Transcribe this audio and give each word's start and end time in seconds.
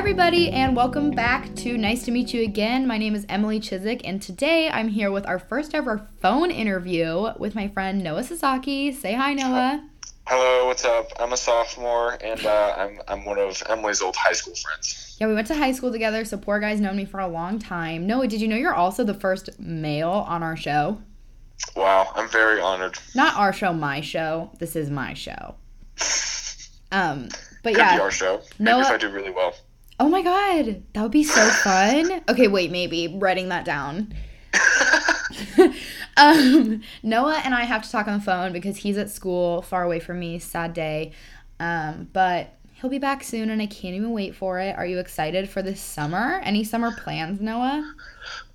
everybody, 0.00 0.48
and 0.50 0.74
welcome 0.74 1.10
back 1.10 1.54
to 1.54 1.76
Nice 1.76 2.04
to 2.04 2.10
Meet 2.10 2.32
You 2.32 2.42
Again. 2.42 2.86
My 2.86 2.96
name 2.96 3.14
is 3.14 3.26
Emily 3.28 3.60
Chiswick, 3.60 4.00
and 4.02 4.20
today 4.20 4.70
I'm 4.70 4.88
here 4.88 5.10
with 5.10 5.26
our 5.26 5.38
first 5.38 5.74
ever 5.74 6.08
phone 6.22 6.50
interview 6.50 7.34
with 7.38 7.54
my 7.54 7.68
friend 7.68 8.02
Noah 8.02 8.24
Sasaki. 8.24 8.92
Say 8.92 9.12
hi, 9.12 9.34
Noah. 9.34 9.86
Hello, 10.26 10.64
what's 10.64 10.86
up? 10.86 11.10
I'm 11.20 11.34
a 11.34 11.36
sophomore, 11.36 12.16
and 12.24 12.46
uh, 12.46 12.74
I'm 12.78 12.98
I'm 13.08 13.26
one 13.26 13.38
of 13.38 13.62
Emily's 13.68 14.00
old 14.00 14.16
high 14.16 14.32
school 14.32 14.54
friends. 14.54 15.18
Yeah, 15.20 15.26
we 15.26 15.34
went 15.34 15.48
to 15.48 15.54
high 15.54 15.72
school 15.72 15.92
together, 15.92 16.24
so 16.24 16.38
poor 16.38 16.60
guy's 16.60 16.80
known 16.80 16.96
me 16.96 17.04
for 17.04 17.20
a 17.20 17.28
long 17.28 17.58
time. 17.58 18.06
Noah, 18.06 18.26
did 18.26 18.40
you 18.40 18.48
know 18.48 18.56
you're 18.56 18.74
also 18.74 19.04
the 19.04 19.12
first 19.12 19.50
male 19.60 20.24
on 20.26 20.42
our 20.42 20.56
show? 20.56 20.98
Wow, 21.76 22.10
I'm 22.14 22.30
very 22.30 22.58
honored. 22.58 22.98
Not 23.14 23.36
our 23.36 23.52
show, 23.52 23.74
my 23.74 24.00
show. 24.00 24.50
This 24.60 24.76
is 24.76 24.88
my 24.90 25.12
show. 25.12 25.56
Um, 26.92 27.28
but 27.62 27.74
Could 27.74 27.78
yeah. 27.78 27.94
be 27.94 28.02
our 28.02 28.10
show. 28.10 28.40
Maybe 28.58 28.72
Noah- 28.72 28.80
if 28.80 28.88
I 28.88 28.96
do 28.96 29.10
really 29.10 29.30
well. 29.30 29.54
Oh 30.00 30.08
my 30.08 30.22
god, 30.22 30.82
that 30.94 31.02
would 31.02 31.12
be 31.12 31.24
so 31.24 31.46
fun. 31.50 32.22
Okay, 32.26 32.48
wait, 32.48 32.70
maybe 32.70 33.18
writing 33.18 33.50
that 33.50 33.66
down. 33.66 34.14
um, 36.16 36.80
Noah 37.02 37.42
and 37.44 37.54
I 37.54 37.64
have 37.64 37.82
to 37.82 37.90
talk 37.90 38.08
on 38.08 38.18
the 38.18 38.24
phone 38.24 38.54
because 38.54 38.78
he's 38.78 38.96
at 38.96 39.10
school 39.10 39.60
far 39.60 39.82
away 39.82 40.00
from 40.00 40.18
me. 40.18 40.38
Sad 40.38 40.72
day. 40.72 41.12
Um, 41.60 42.08
but 42.14 42.54
he'll 42.80 42.90
be 42.90 42.98
back 42.98 43.22
soon 43.22 43.50
and 43.50 43.60
I 43.60 43.66
can't 43.66 43.94
even 43.94 44.12
wait 44.12 44.34
for 44.34 44.58
it. 44.58 44.76
Are 44.76 44.86
you 44.86 44.98
excited 44.98 45.48
for 45.48 45.62
this 45.62 45.80
summer? 45.80 46.40
Any 46.42 46.64
summer 46.64 46.92
plans, 46.96 47.40
Noah? 47.40 47.94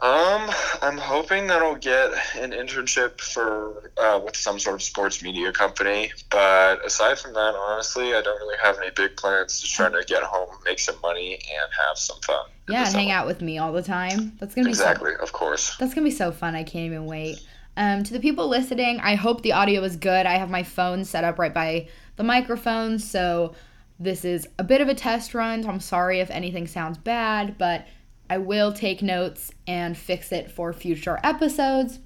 Um, 0.01 0.49
I'm 0.81 0.97
hoping 0.97 1.47
that 1.47 1.61
I'll 1.61 1.75
get 1.75 2.11
an 2.35 2.51
internship 2.51 3.21
for 3.21 3.91
uh, 3.97 4.19
with 4.23 4.35
some 4.35 4.57
sort 4.59 4.75
of 4.75 4.81
sports 4.81 5.21
media 5.21 5.51
company. 5.51 6.11
But 6.29 6.83
aside 6.85 7.19
from 7.19 7.33
that, 7.33 7.55
honestly, 7.55 8.15
I 8.15 8.21
don't 8.21 8.39
really 8.39 8.57
have 8.63 8.77
any 8.79 8.89
big 8.91 9.15
plans. 9.15 9.61
Just 9.61 9.75
trying 9.75 9.93
to 9.93 10.03
get 10.07 10.23
home, 10.23 10.49
make 10.65 10.79
some 10.79 10.99
money, 11.01 11.33
and 11.33 11.71
have 11.87 11.97
some 11.97 12.19
fun. 12.21 12.45
Yeah, 12.67 12.85
and 12.85 12.95
hang 12.95 13.11
out 13.11 13.27
with 13.27 13.41
me 13.41 13.57
all 13.57 13.73
the 13.73 13.83
time. 13.83 14.33
That's 14.39 14.55
gonna 14.55 14.67
be 14.67 14.73
so 14.73 14.83
Exactly, 14.83 15.13
of 15.21 15.31
course. 15.33 15.75
That's 15.77 15.93
gonna 15.93 16.05
be 16.05 16.11
so 16.11 16.31
fun. 16.31 16.55
I 16.55 16.63
can't 16.63 16.85
even 16.85 17.05
wait. 17.05 17.45
Um, 17.77 18.03
to 18.03 18.13
the 18.13 18.19
people 18.19 18.47
listening, 18.47 18.99
I 19.01 19.15
hope 19.15 19.41
the 19.41 19.51
audio 19.51 19.83
is 19.83 19.97
good. 19.97 20.25
I 20.25 20.37
have 20.37 20.49
my 20.49 20.63
phone 20.63 21.03
set 21.03 21.23
up 21.23 21.37
right 21.37 21.53
by 21.53 21.89
the 22.15 22.23
microphone, 22.23 22.99
so 22.99 23.53
this 23.99 24.25
is 24.25 24.47
a 24.59 24.63
bit 24.63 24.81
of 24.81 24.89
a 24.89 24.93
test 24.95 25.33
run. 25.33 25.63
So 25.63 25.69
I'm 25.69 25.79
sorry 25.79 26.19
if 26.19 26.29
anything 26.29 26.67
sounds 26.67 26.97
bad, 26.97 27.57
but 27.57 27.87
I 28.29 28.37
will 28.39 28.73
take 28.73 29.01
notes 29.01 29.51
and 29.67 29.97
fix 29.97 30.31
it 30.31 30.51
for 30.51 30.73
future 30.73 31.19
episodes. 31.23 31.99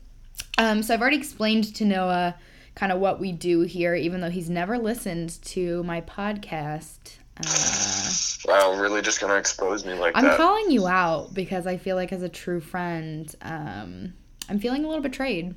Um, 0.58 0.84
so 0.84 0.94
I've 0.94 1.02
already 1.02 1.18
explained 1.18 1.76
to 1.76 1.86
Noah 1.86 2.36
kind 2.76 2.92
of 2.92 3.00
what 3.00 3.20
we 3.20 3.32
do 3.32 3.62
here, 3.62 3.96
even 3.96 4.22
though 4.22 4.30
he's 4.30 4.50
never 4.50 4.78
listened 4.78 5.42
to 5.44 5.84
my 5.84 6.02
podcast. 6.02 7.18
Uh, 7.38 8.10
Wow, 8.46 8.80
really 8.80 9.02
just 9.02 9.20
gonna 9.20 9.36
expose 9.36 9.86
me 9.86 9.94
like 9.94 10.14
that. 10.14 10.20
I'm 10.20 10.26
that? 10.26 10.38
calling 10.38 10.72
you 10.72 10.88
out 10.88 11.34
because 11.34 11.68
I 11.68 11.78
feel 11.78 11.96
like 11.96 12.14
as 12.14 12.24
a 12.24 12.30
true 12.30 12.62
friend, 12.62 13.34
um, 13.42 14.14
I'm 14.50 14.60
feeling 14.60 14.86
a 14.86 14.88
little 14.88 15.04
betrayed. 15.04 15.56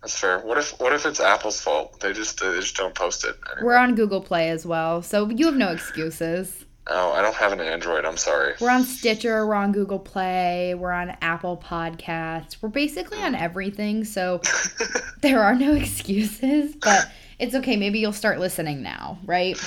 That's 0.00 0.18
fair. 0.18 0.40
What 0.40 0.58
if 0.58 0.78
what 0.80 0.92
if 0.92 1.06
it's 1.06 1.20
Apple's 1.20 1.60
fault? 1.60 2.00
They 2.00 2.12
just 2.12 2.40
they 2.40 2.52
just 2.60 2.76
don't 2.76 2.94
post 2.94 3.24
it. 3.24 3.36
Anymore. 3.52 3.72
We're 3.72 3.76
on 3.76 3.94
Google 3.94 4.20
Play 4.20 4.50
as 4.50 4.64
well, 4.64 5.02
so 5.02 5.28
you 5.28 5.46
have 5.46 5.56
no 5.56 5.68
excuses. 5.68 6.64
Oh, 6.90 7.12
I 7.12 7.20
don't 7.20 7.34
have 7.34 7.52
an 7.52 7.60
Android. 7.60 8.06
I'm 8.06 8.16
sorry. 8.16 8.54
We're 8.60 8.70
on 8.70 8.82
Stitcher, 8.84 9.46
we're 9.46 9.54
on 9.54 9.72
Google 9.72 9.98
Play, 9.98 10.74
we're 10.74 10.92
on 10.92 11.10
Apple 11.20 11.62
Podcasts. 11.62 12.56
We're 12.62 12.70
basically 12.70 13.18
on 13.18 13.34
everything, 13.34 14.04
so 14.04 14.40
there 15.20 15.42
are 15.42 15.54
no 15.54 15.74
excuses, 15.74 16.74
but 16.76 17.10
it's 17.38 17.54
okay. 17.56 17.76
Maybe 17.76 17.98
you'll 17.98 18.12
start 18.14 18.38
listening 18.40 18.82
now, 18.82 19.18
right? 19.26 19.58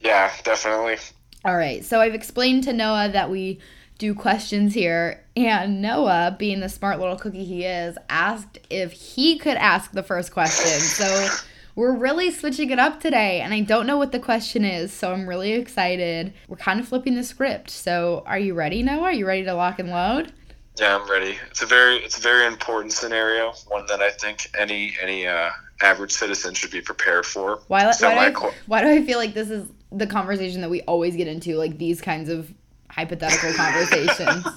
yeah, 0.00 0.30
definitely. 0.44 0.98
All 1.44 1.56
right, 1.56 1.84
so 1.84 2.00
I've 2.00 2.14
explained 2.14 2.62
to 2.64 2.72
Noah 2.72 3.08
that 3.08 3.28
we 3.28 3.58
do 4.02 4.14
questions 4.16 4.74
here, 4.74 5.24
and 5.36 5.80
Noah, 5.80 6.34
being 6.36 6.58
the 6.58 6.68
smart 6.68 6.98
little 6.98 7.14
cookie 7.14 7.44
he 7.44 7.64
is, 7.64 7.96
asked 8.08 8.58
if 8.68 8.90
he 8.90 9.38
could 9.38 9.56
ask 9.56 9.92
the 9.92 10.02
first 10.02 10.32
question. 10.32 10.80
So 10.92 11.28
we're 11.76 11.96
really 11.96 12.32
switching 12.32 12.70
it 12.70 12.80
up 12.80 13.00
today, 13.00 13.40
and 13.40 13.54
I 13.54 13.60
don't 13.60 13.86
know 13.86 13.96
what 13.96 14.10
the 14.10 14.18
question 14.18 14.64
is, 14.64 14.92
so 14.92 15.12
I'm 15.12 15.28
really 15.28 15.52
excited. 15.52 16.34
We're 16.48 16.56
kind 16.56 16.80
of 16.80 16.88
flipping 16.88 17.14
the 17.14 17.22
script. 17.22 17.70
So 17.70 18.24
are 18.26 18.38
you 18.40 18.54
ready, 18.54 18.82
Noah? 18.82 19.02
Are 19.04 19.12
you 19.12 19.24
ready 19.24 19.44
to 19.44 19.54
lock 19.54 19.78
and 19.78 19.90
load? 19.90 20.32
Yeah, 20.80 20.96
I'm 20.96 21.08
ready. 21.08 21.38
It's 21.50 21.62
a 21.62 21.66
very 21.66 21.96
it's 21.98 22.18
a 22.18 22.20
very 22.20 22.46
important 22.46 22.92
scenario, 22.92 23.52
one 23.68 23.86
that 23.86 24.00
I 24.00 24.10
think 24.10 24.50
any 24.58 24.94
any 25.00 25.26
uh, 25.26 25.50
average 25.80 26.12
citizen 26.12 26.54
should 26.54 26.72
be 26.72 26.80
prepared 26.80 27.24
for. 27.24 27.60
Why, 27.68 27.84
why, 27.86 27.92
do 27.92 28.06
I, 28.06 28.52
why 28.66 28.82
do 28.82 28.88
I 28.88 29.04
feel 29.06 29.18
like 29.18 29.34
this 29.34 29.50
is 29.50 29.68
the 29.92 30.06
conversation 30.06 30.60
that 30.62 30.70
we 30.70 30.82
always 30.82 31.14
get 31.14 31.28
into, 31.28 31.56
like 31.56 31.78
these 31.78 32.00
kinds 32.00 32.28
of 32.28 32.52
hypothetical 32.94 33.52
conversations? 33.54 34.46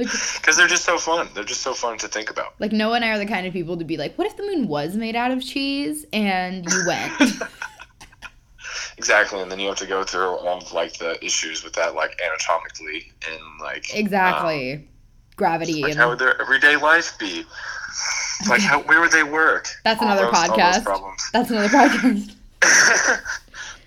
Like, 0.00 0.06
Because 0.36 0.56
they're 0.56 0.68
just 0.68 0.84
so 0.84 0.96
fun. 0.96 1.28
They're 1.34 1.42
just 1.42 1.62
so 1.62 1.74
fun 1.74 1.98
to 1.98 2.06
think 2.06 2.30
about. 2.30 2.54
Like 2.60 2.70
Noah 2.70 2.94
and 2.94 3.04
I 3.04 3.08
are 3.08 3.18
the 3.18 3.26
kind 3.26 3.48
of 3.48 3.52
people 3.52 3.76
to 3.76 3.84
be 3.84 3.96
like, 3.96 4.16
what 4.16 4.28
if 4.28 4.36
the 4.36 4.44
moon 4.44 4.68
was 4.68 4.94
made 4.96 5.16
out 5.16 5.32
of 5.32 5.42
cheese 5.42 6.06
and 6.12 6.64
you 6.70 6.82
went? 6.86 7.12
Exactly, 8.96 9.40
and 9.40 9.50
then 9.50 9.60
you 9.60 9.68
have 9.68 9.76
to 9.78 9.86
go 9.86 10.02
through 10.02 10.26
all 10.38 10.58
of 10.58 10.72
like 10.72 10.98
the 10.98 11.24
issues 11.24 11.62
with 11.62 11.72
that, 11.74 11.94
like 11.94 12.20
anatomically 12.24 13.12
and 13.28 13.40
like 13.60 13.94
exactly. 13.94 14.88
Gravity 15.36 15.82
Like 15.82 15.92
and 15.92 16.00
how 16.00 16.08
would 16.10 16.18
their 16.18 16.40
everyday 16.40 16.76
life 16.76 17.16
be? 17.18 17.44
Like 18.48 18.60
how 18.60 18.80
where 18.82 19.00
would 19.00 19.10
they 19.10 19.24
work? 19.24 19.66
That's 19.82 20.00
another 20.00 20.26
those- 20.26 20.34
podcast. 20.34 21.30
that's 21.32 21.50
another 21.50 21.68
podcast. 21.68 22.36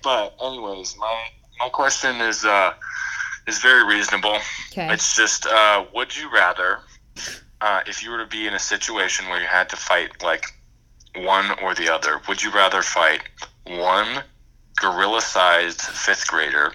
but 0.02 0.34
anyways, 0.42 0.94
my 0.98 1.24
my 1.58 1.68
question 1.70 2.20
is 2.20 2.44
uh 2.44 2.74
is 3.46 3.58
very 3.58 3.84
reasonable. 3.86 4.38
Okay. 4.72 4.92
It's 4.92 5.16
just 5.16 5.46
uh 5.46 5.84
would 5.94 6.16
you 6.16 6.30
rather 6.32 6.80
uh 7.60 7.80
if 7.86 8.02
you 8.02 8.10
were 8.10 8.18
to 8.18 8.26
be 8.26 8.46
in 8.46 8.54
a 8.54 8.58
situation 8.58 9.28
where 9.28 9.40
you 9.40 9.46
had 9.46 9.68
to 9.70 9.76
fight 9.76 10.22
like 10.22 10.44
one 11.16 11.46
or 11.62 11.74
the 11.74 11.92
other, 11.92 12.20
would 12.28 12.42
you 12.42 12.50
rather 12.52 12.82
fight 12.82 13.22
one 13.66 14.22
gorilla 14.76 15.20
sized 15.20 15.80
fifth 15.82 16.26
grader 16.26 16.72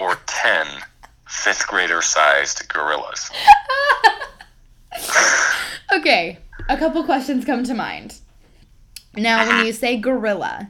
or 0.00 0.16
ten 0.26 0.66
fifth 1.28 1.66
grader 1.66 2.02
sized 2.02 2.68
gorillas? 2.68 3.30
Okay. 5.92 6.38
A 6.68 6.76
couple 6.76 7.04
questions 7.04 7.44
come 7.44 7.64
to 7.64 7.74
mind. 7.74 8.18
Now, 9.16 9.46
when 9.46 9.66
you 9.66 9.72
say 9.72 9.96
gorilla, 9.96 10.68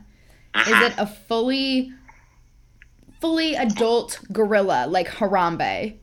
is 0.55 0.69
it 0.69 0.95
a 0.99 1.07
fully 1.07 1.93
fully 3.25 3.55
adult 3.55 4.21
gorilla 4.35 4.87
like 4.87 5.09
Harambe? 5.09 5.97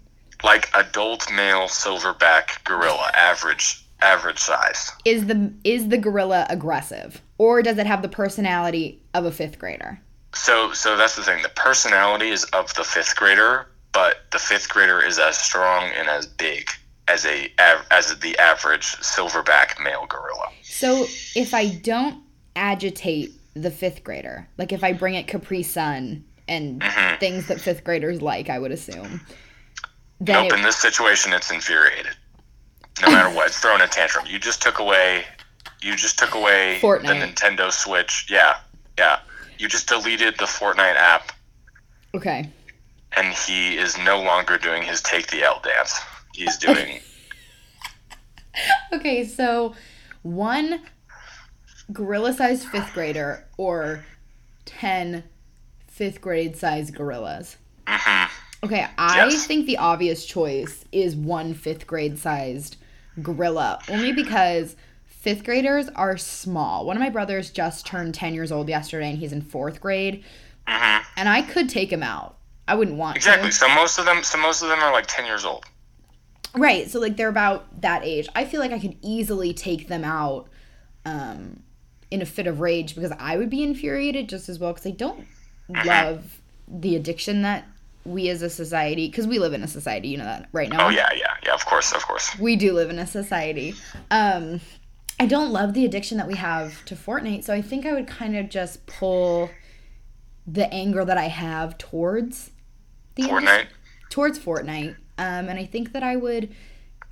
like 0.44 0.72
adult 0.74 1.32
male 1.32 1.68
silverback 1.68 2.64
gorilla, 2.64 3.12
average 3.14 3.86
average 4.02 4.40
size. 4.40 4.92
Is 5.06 5.28
the 5.28 5.54
is 5.64 5.90
the 5.90 6.00
gorilla 6.00 6.48
aggressive 6.50 7.22
or 7.38 7.62
does 7.62 7.78
it 7.78 7.86
have 7.86 8.02
the 8.02 8.10
personality 8.10 9.04
of 9.14 9.26
a 9.26 9.30
5th 9.30 9.60
grader? 9.60 10.02
So 10.34 10.74
so 10.74 10.98
that's 10.98 11.16
the 11.16 11.22
thing. 11.22 11.44
The 11.44 11.50
personality 11.50 12.30
is 12.30 12.44
of 12.46 12.74
the 12.74 12.84
fifth 12.84 13.16
grader, 13.16 13.68
but 13.92 14.22
the 14.32 14.40
fifth 14.40 14.68
grader 14.70 15.00
is 15.00 15.20
as 15.20 15.38
strong 15.38 15.92
and 15.96 16.10
as 16.10 16.26
big 16.26 16.72
as 17.08 17.24
a 17.28 17.52
as 17.92 18.18
the 18.18 18.36
average 18.40 18.96
silverback 18.98 19.80
male 19.84 20.08
gorilla. 20.08 20.48
So 20.64 21.06
if 21.36 21.54
I 21.54 21.68
don't 21.68 22.24
agitate 22.56 23.34
the 23.54 23.70
fifth 23.70 24.04
grader, 24.04 24.48
like 24.58 24.72
if 24.72 24.84
I 24.84 24.94
bring 24.94 25.14
it 25.14 25.28
Capri 25.28 25.62
Sun 25.62 26.24
and 26.52 26.82
Mhm. 26.82 27.20
things 27.20 27.48
that 27.48 27.62
fifth 27.62 27.84
graders 27.84 28.22
like, 28.22 28.50
I 28.50 28.60
would 28.60 28.72
assume. 28.72 29.26
Then 30.20 30.44
Nope. 30.44 30.54
it, 30.54 30.58
In 30.58 30.62
this 30.64 30.78
situation, 30.78 31.34
it's 31.34 31.50
infuriated. 31.50 32.16
No 33.02 33.10
matter 33.10 33.30
what, 33.30 33.48
it's 33.48 33.58
throwing 33.60 33.82
a 33.82 33.88
tantrum. 33.88 34.26
You 34.28 34.38
just 34.38 34.62
took 34.62 34.80
away. 34.80 35.26
You 35.82 35.96
just 35.96 36.20
took 36.20 36.36
away 36.36 36.80
Fortnite. 36.82 37.08
the 37.08 37.14
Nintendo 37.14 37.72
Switch. 37.72 38.28
Yeah, 38.30 38.58
yeah. 38.98 39.20
You 39.58 39.68
just 39.68 39.88
deleted 39.88 40.38
the 40.38 40.46
Fortnite 40.46 40.96
app, 40.96 41.32
okay. 42.16 42.50
and 43.16 43.34
he 43.34 43.78
is 43.78 43.98
no 43.98 44.22
longer 44.22 44.58
doing 44.58 44.84
his 44.84 45.02
take 45.02 45.28
the 45.28 45.44
L 45.44 45.60
dance. 45.64 46.00
He's 46.34 46.58
doing. 46.58 47.02
Okay, 48.94 49.26
so 49.26 49.74
one 50.24 50.82
gorilla 51.94 52.34
sized 52.34 52.68
fifth 52.68 52.94
grader 52.94 53.48
or 53.58 54.04
10 54.66 55.24
fifth 55.92 56.22
grade 56.22 56.56
sized 56.56 56.96
gorillas. 56.96 57.58
Mhm. 57.86 58.30
Okay, 58.64 58.88
I 58.98 59.28
Yes. 59.30 59.46
think 59.46 59.66
the 59.66 59.78
obvious 59.78 60.26
choice 60.26 60.86
is 60.92 61.16
one 61.16 61.54
fifth 61.54 61.86
grade 61.86 62.18
sized 62.18 62.78
gorilla, 63.22 63.80
only 63.90 64.14
because 64.14 64.76
fifth 65.06 65.44
graders 65.44 65.90
are 65.90 66.18
small. 66.18 66.86
One 66.86 66.96
of 66.96 67.02
my 67.02 67.10
brothers 67.10 67.50
just 67.52 67.86
turned 67.86 68.16
10 68.16 68.34
years 68.34 68.52
old 68.52 68.70
yesterday 68.70 69.10
and 69.10 69.18
he's 69.20 69.34
in 69.34 69.42
fourth 69.42 69.82
grade, 69.82 70.24
Mhm. 70.68 71.02
and 71.18 71.28
I 71.30 71.42
could 71.42 71.70
take 71.70 71.92
him 71.92 72.04
out. 72.04 72.38
I 72.68 72.76
wouldn't 72.76 72.98
want 72.98 73.16
to. 73.16 73.20
Exactly. 73.20 73.50
to. 73.50 73.56
So 73.56 73.68
most 73.70 73.98
of 73.98 74.06
them, 74.06 74.24
so 74.24 74.38
most 74.38 74.62
of 74.62 74.70
them 74.70 74.80
are 74.80 74.92
like 74.94 75.06
ten 75.08 75.26
years 75.26 75.44
old. 75.44 75.66
Right, 76.56 76.90
so 76.90 77.00
like 77.00 77.18
they're 77.18 77.30
about 77.30 77.82
that 77.82 78.04
age. 78.06 78.28
I 78.36 78.46
feel 78.46 78.60
like 78.60 78.72
I 78.72 78.80
could 78.80 78.98
easily 79.02 79.54
take 79.54 79.88
them 79.88 80.04
out 80.04 80.48
um, 81.06 81.64
in 82.12 82.22
a 82.22 82.26
fit 82.26 82.46
of 82.46 82.60
rage 82.60 82.94
because 82.94 83.12
I 83.20 83.38
would 83.38 83.50
be 83.50 83.64
infuriated 83.64 84.30
just 84.30 84.50
as 84.50 84.60
well 84.60 84.72
because 84.74 84.86
I 84.86 84.92
don't 84.92 85.26
love 85.86 86.42
the 86.68 86.96
addiction 86.96 87.42
that 87.42 87.66
we 88.04 88.30
as 88.30 88.42
a 88.42 88.50
society, 88.50 89.08
because 89.08 89.28
we 89.28 89.40
live 89.40 89.54
in 89.54 89.64
a 89.64 89.68
society, 89.68 90.08
you 90.10 90.18
know 90.18 90.26
that 90.26 90.50
right 90.52 90.70
now. 90.70 90.88
Oh 90.88 90.90
yeah, 90.90 91.10
yeah, 91.14 91.36
yeah. 91.46 91.54
Of 91.54 91.66
course, 91.66 91.92
of 91.92 92.06
course. 92.06 92.38
We 92.40 92.56
do 92.56 92.74
live 92.74 92.90
in 92.90 93.00
a 93.00 93.08
society. 93.08 93.76
Um, 94.10 94.62
I 95.20 95.28
don't 95.28 95.52
love 95.52 95.74
the 95.74 95.86
addiction 95.86 96.18
that 96.18 96.28
we 96.28 96.36
have 96.36 96.84
to 96.86 96.96
Fortnite, 96.96 97.44
so 97.44 97.54
I 97.54 97.62
think 97.62 97.86
I 97.86 97.94
would 97.94 98.08
kind 98.08 98.36
of 98.36 98.50
just 98.50 98.86
pull 98.88 99.52
the 100.48 100.72
anger 100.74 101.06
that 101.06 101.18
I 101.18 101.28
have 101.28 101.78
towards 101.78 102.52
the 103.16 103.24
Fortnite. 103.24 103.68
towards 104.10 104.40
Fortnite. 104.40 104.96
Um, 105.18 105.50
and 105.50 105.60
I 105.60 105.66
think 105.66 105.94
that 105.94 106.02
I 106.02 106.16
would 106.16 106.54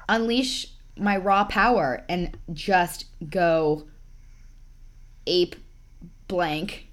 unleash 0.07 0.67
my 0.97 1.15
raw 1.17 1.43
power 1.43 2.03
and 2.09 2.35
just 2.51 3.05
go 3.29 3.87
ape 5.27 5.55
blank 6.27 6.87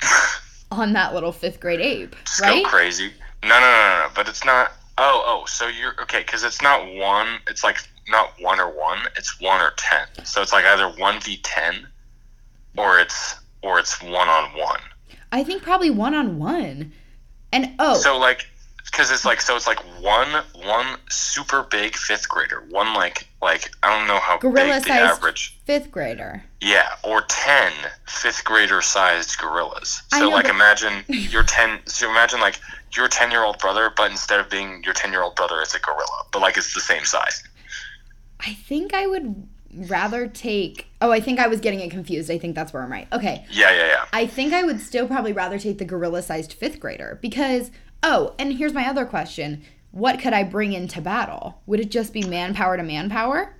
on 0.78 0.92
that 0.94 1.14
little 1.14 1.32
fifth 1.32 1.60
grade 1.60 1.80
ape, 1.80 2.16
right? 2.40 2.62
go 2.62 2.68
crazy. 2.68 3.12
No, 3.42 3.48
no, 3.48 3.60
no, 3.60 3.60
no, 3.60 4.02
no. 4.04 4.06
But 4.14 4.28
it's 4.28 4.44
not. 4.44 4.72
Oh, 4.98 5.22
oh. 5.26 5.44
So 5.46 5.68
you're 5.68 6.00
okay 6.02 6.20
because 6.20 6.44
it's 6.44 6.62
not 6.62 6.86
one. 6.94 7.40
It's 7.48 7.64
like 7.64 7.78
not 8.08 8.32
one 8.40 8.60
or 8.60 8.68
one. 8.68 8.98
It's 9.16 9.40
one 9.40 9.60
or 9.60 9.72
ten. 9.76 10.06
So 10.24 10.42
it's 10.42 10.52
like 10.52 10.64
either 10.64 10.88
one 10.88 11.20
v 11.20 11.38
ten, 11.38 11.86
or 12.76 12.98
it's 12.98 13.36
or 13.62 13.78
it's 13.78 14.02
one 14.02 14.28
on 14.28 14.50
one. 14.58 14.80
I 15.32 15.42
think 15.42 15.62
probably 15.62 15.90
one 15.90 16.14
on 16.14 16.38
one. 16.38 16.92
And 17.52 17.74
oh, 17.78 17.94
So 17.94 18.18
like, 18.18 18.46
because 18.94 19.10
it's 19.10 19.24
like 19.24 19.40
so 19.40 19.56
it's 19.56 19.66
like 19.66 19.80
one 20.00 20.44
one 20.64 20.96
super 21.10 21.64
big 21.64 21.96
fifth 21.96 22.28
grader, 22.28 22.62
one 22.70 22.94
like 22.94 23.26
like 23.42 23.70
I 23.82 23.96
don't 23.98 24.06
know 24.06 24.20
how 24.20 24.38
gorilla 24.38 24.74
big 24.74 24.84
the 24.84 24.88
sized 24.88 25.18
average. 25.18 25.58
fifth 25.64 25.90
grader. 25.90 26.44
Yeah, 26.60 26.88
or 27.02 27.22
10 27.28 27.72
fifth 28.06 28.42
grader 28.44 28.80
sized 28.80 29.36
gorillas. 29.38 30.02
So, 30.08 30.20
know, 30.20 30.28
like, 30.30 30.44
but- 30.44 30.54
imagine 30.54 31.04
your 31.08 31.42
10, 31.42 31.80
so 31.84 32.10
imagine, 32.10 32.40
like, 32.40 32.58
your 32.96 33.06
10 33.06 33.30
year 33.30 33.44
old 33.44 33.58
brother, 33.58 33.92
but 33.94 34.10
instead 34.10 34.40
of 34.40 34.48
being 34.48 34.82
your 34.82 34.94
10 34.94 35.10
year 35.12 35.20
old 35.22 35.36
brother, 35.36 35.60
it's 35.60 35.74
a 35.74 35.78
gorilla, 35.80 36.24
but, 36.32 36.40
like, 36.40 36.56
it's 36.56 36.72
the 36.72 36.80
same 36.80 37.04
size. 37.04 37.42
I 38.40 38.54
think 38.54 38.94
I 38.94 39.06
would 39.06 39.46
rather 39.74 40.26
take. 40.26 40.86
Oh, 41.02 41.10
I 41.10 41.20
think 41.20 41.38
I 41.38 41.48
was 41.48 41.60
getting 41.60 41.80
it 41.80 41.90
confused. 41.90 42.30
I 42.30 42.38
think 42.38 42.54
that's 42.54 42.72
where 42.72 42.82
I'm 42.82 42.90
right. 42.90 43.08
Okay. 43.12 43.44
Yeah, 43.50 43.70
yeah, 43.70 43.86
yeah. 43.88 44.04
I 44.14 44.26
think 44.26 44.54
I 44.54 44.62
would 44.62 44.80
still 44.80 45.06
probably 45.06 45.34
rather 45.34 45.58
take 45.58 45.76
the 45.76 45.84
gorilla 45.84 46.22
sized 46.22 46.54
fifth 46.54 46.80
grader 46.80 47.18
because, 47.20 47.70
oh, 48.04 48.34
and 48.38 48.52
here's 48.52 48.72
my 48.72 48.86
other 48.88 49.04
question 49.04 49.62
what 49.90 50.18
could 50.18 50.32
I 50.32 50.42
bring 50.42 50.72
into 50.72 51.00
battle? 51.00 51.60
Would 51.66 51.78
it 51.78 51.90
just 51.90 52.12
be 52.12 52.22
manpower 52.22 52.76
to 52.76 52.82
manpower? 52.82 53.54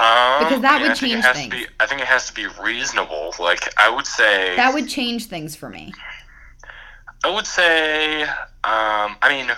Um, 0.00 0.44
Because 0.44 0.62
that 0.62 0.80
mean, 0.80 0.82
would 0.82 0.90
I 0.92 0.94
think 0.94 1.12
it 1.12 1.22
change 1.22 1.24
things. 1.36 1.54
be- 1.54 1.66
I 1.80 1.86
think 1.86 2.00
it 2.00 2.06
has 2.06 2.26
to 2.28 2.34
be 2.34 2.46
reasonable. 2.62 3.34
Like, 3.38 3.72
I 3.78 3.90
would 3.90 4.06
say, 4.06 4.56
That 4.56 4.72
would 4.72 4.88
change 4.88 5.26
things 5.26 5.54
for 5.54 5.68
me. 5.68 5.92
I 7.24 7.30
would 7.30 7.46
say, 7.46 8.22
um, 8.22 9.16
I 9.22 9.28
mean, 9.28 9.50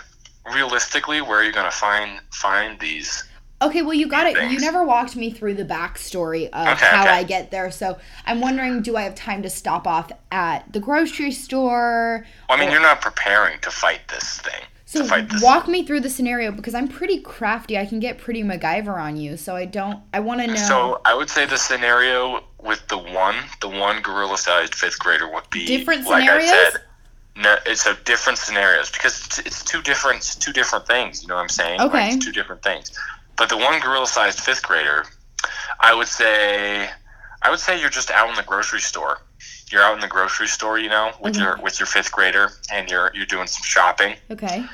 realistically, 0.55 1.21
where 1.21 1.39
are 1.39 1.45
you 1.45 1.53
going 1.53 1.71
to 1.71 1.77
find 1.77 2.21
find 2.33 2.79
these? 2.81 3.25
Okay, 3.61 3.83
well, 3.83 3.95
you 3.95 4.07
got 4.07 4.27
it. 4.27 4.51
You 4.53 4.61
never 4.61 4.85
walked 4.85 5.17
me 5.17 5.31
through 5.33 5.55
the 5.55 5.65
backstory 5.65 6.49
of 6.51 6.67
Okay, 6.69 6.87
how 6.87 7.03
okay. 7.03 7.11
I 7.13 7.23
get 7.25 7.51
there. 7.51 7.71
So 7.73 7.99
I'm 8.25 8.41
wondering 8.41 8.83
do 8.83 8.97
I 8.97 9.03
have 9.03 9.17
time 9.17 9.43
to 9.43 9.51
stop 9.51 9.87
off 9.87 10.13
at 10.31 10.73
the 10.73 10.79
grocery 10.79 11.33
store? 11.33 12.25
Well, 12.49 12.57
I 12.57 12.61
mean, 12.61 12.69
Or- 12.69 12.73
you're 12.73 12.81
not 12.83 13.01
preparing 13.01 13.59
to 13.61 13.71
fight 13.71 14.01
this 14.09 14.39
thing. 14.39 14.63
So 14.87 15.05
fight 15.05 15.29
this. 15.29 15.43
walk 15.43 15.69
me 15.69 15.85
through 15.85 16.01
the 16.01 16.09
scenario 16.09 16.51
because 16.51 16.75
I'm 16.75 16.89
pretty 16.89 17.21
crafty. 17.21 17.77
I 17.77 17.85
can 17.85 18.01
get 18.01 18.17
pretty 18.17 18.43
MacGyver 18.43 18.95
on 18.97 19.17
you. 19.19 19.37
So 19.37 19.55
I 19.55 19.65
don't. 19.67 19.99
I 20.15 20.21
want 20.21 20.41
to 20.41 20.47
know. 20.47 20.55
So 20.55 21.01
I 21.05 21.13
would 21.15 21.29
say 21.29 21.45
the 21.45 21.59
scenario 21.59 22.43
with 22.63 22.87
the 22.89 22.97
one, 22.97 23.37
the 23.61 23.69
one 23.69 24.01
gorilla-sized 24.03 24.75
fifth 24.75 24.99
grader 24.99 25.29
would 25.31 25.51
be 25.51 25.67
Different 25.67 26.07
like 26.07 26.23
scenarios? 26.23 26.49
I 26.51 26.71
said. 26.71 26.81
No, 27.37 27.57
it's 27.67 27.87
a 27.87 27.95
different 28.05 28.39
scenarios 28.39 28.91
because 28.91 29.25
it's, 29.27 29.39
it's 29.41 29.63
two 29.63 29.83
different, 29.83 30.23
two 30.41 30.53
different 30.53 30.87
things. 30.87 31.23
You 31.23 31.29
know 31.29 31.35
what 31.37 31.43
I'm 31.43 31.49
saying? 31.51 31.79
Like, 31.81 31.89
Okay. 31.89 32.09
it's 32.15 32.25
two 32.25 32.33
different 32.33 32.63
things. 32.63 32.91
But 33.39 33.49
the 33.49 33.57
one 33.57 33.79
gorilla-sized 33.81 34.41
fifth 34.41 34.63
grader, 34.65 35.05
I 35.81 35.95
would 35.95 36.09
say, 36.09 36.91
I 37.43 37.51
would 37.51 37.61
say 37.61 37.81
you're 37.81 37.89
just 37.91 38.11
out 38.11 38.29
in 38.29 38.35
the 38.35 38.43
grocery 38.43 38.81
store. 38.81 39.19
You're 39.71 39.83
out 39.83 39.95
in 39.95 40.01
the 40.01 40.09
grocery 40.09 40.49
store, 40.49 40.79
you 40.79 40.89
know, 40.89 41.13
with 41.21 41.37
Okay. 41.37 41.45
your 41.45 41.59
with 41.63 41.79
your 41.79 41.87
fifth 41.87 42.11
grader, 42.11 42.51
and 42.73 42.91
you're 42.91 43.11
you're 43.15 43.27
doing 43.27 43.47
some 43.47 43.63
shopping 43.63 44.17
okay. 44.31 44.65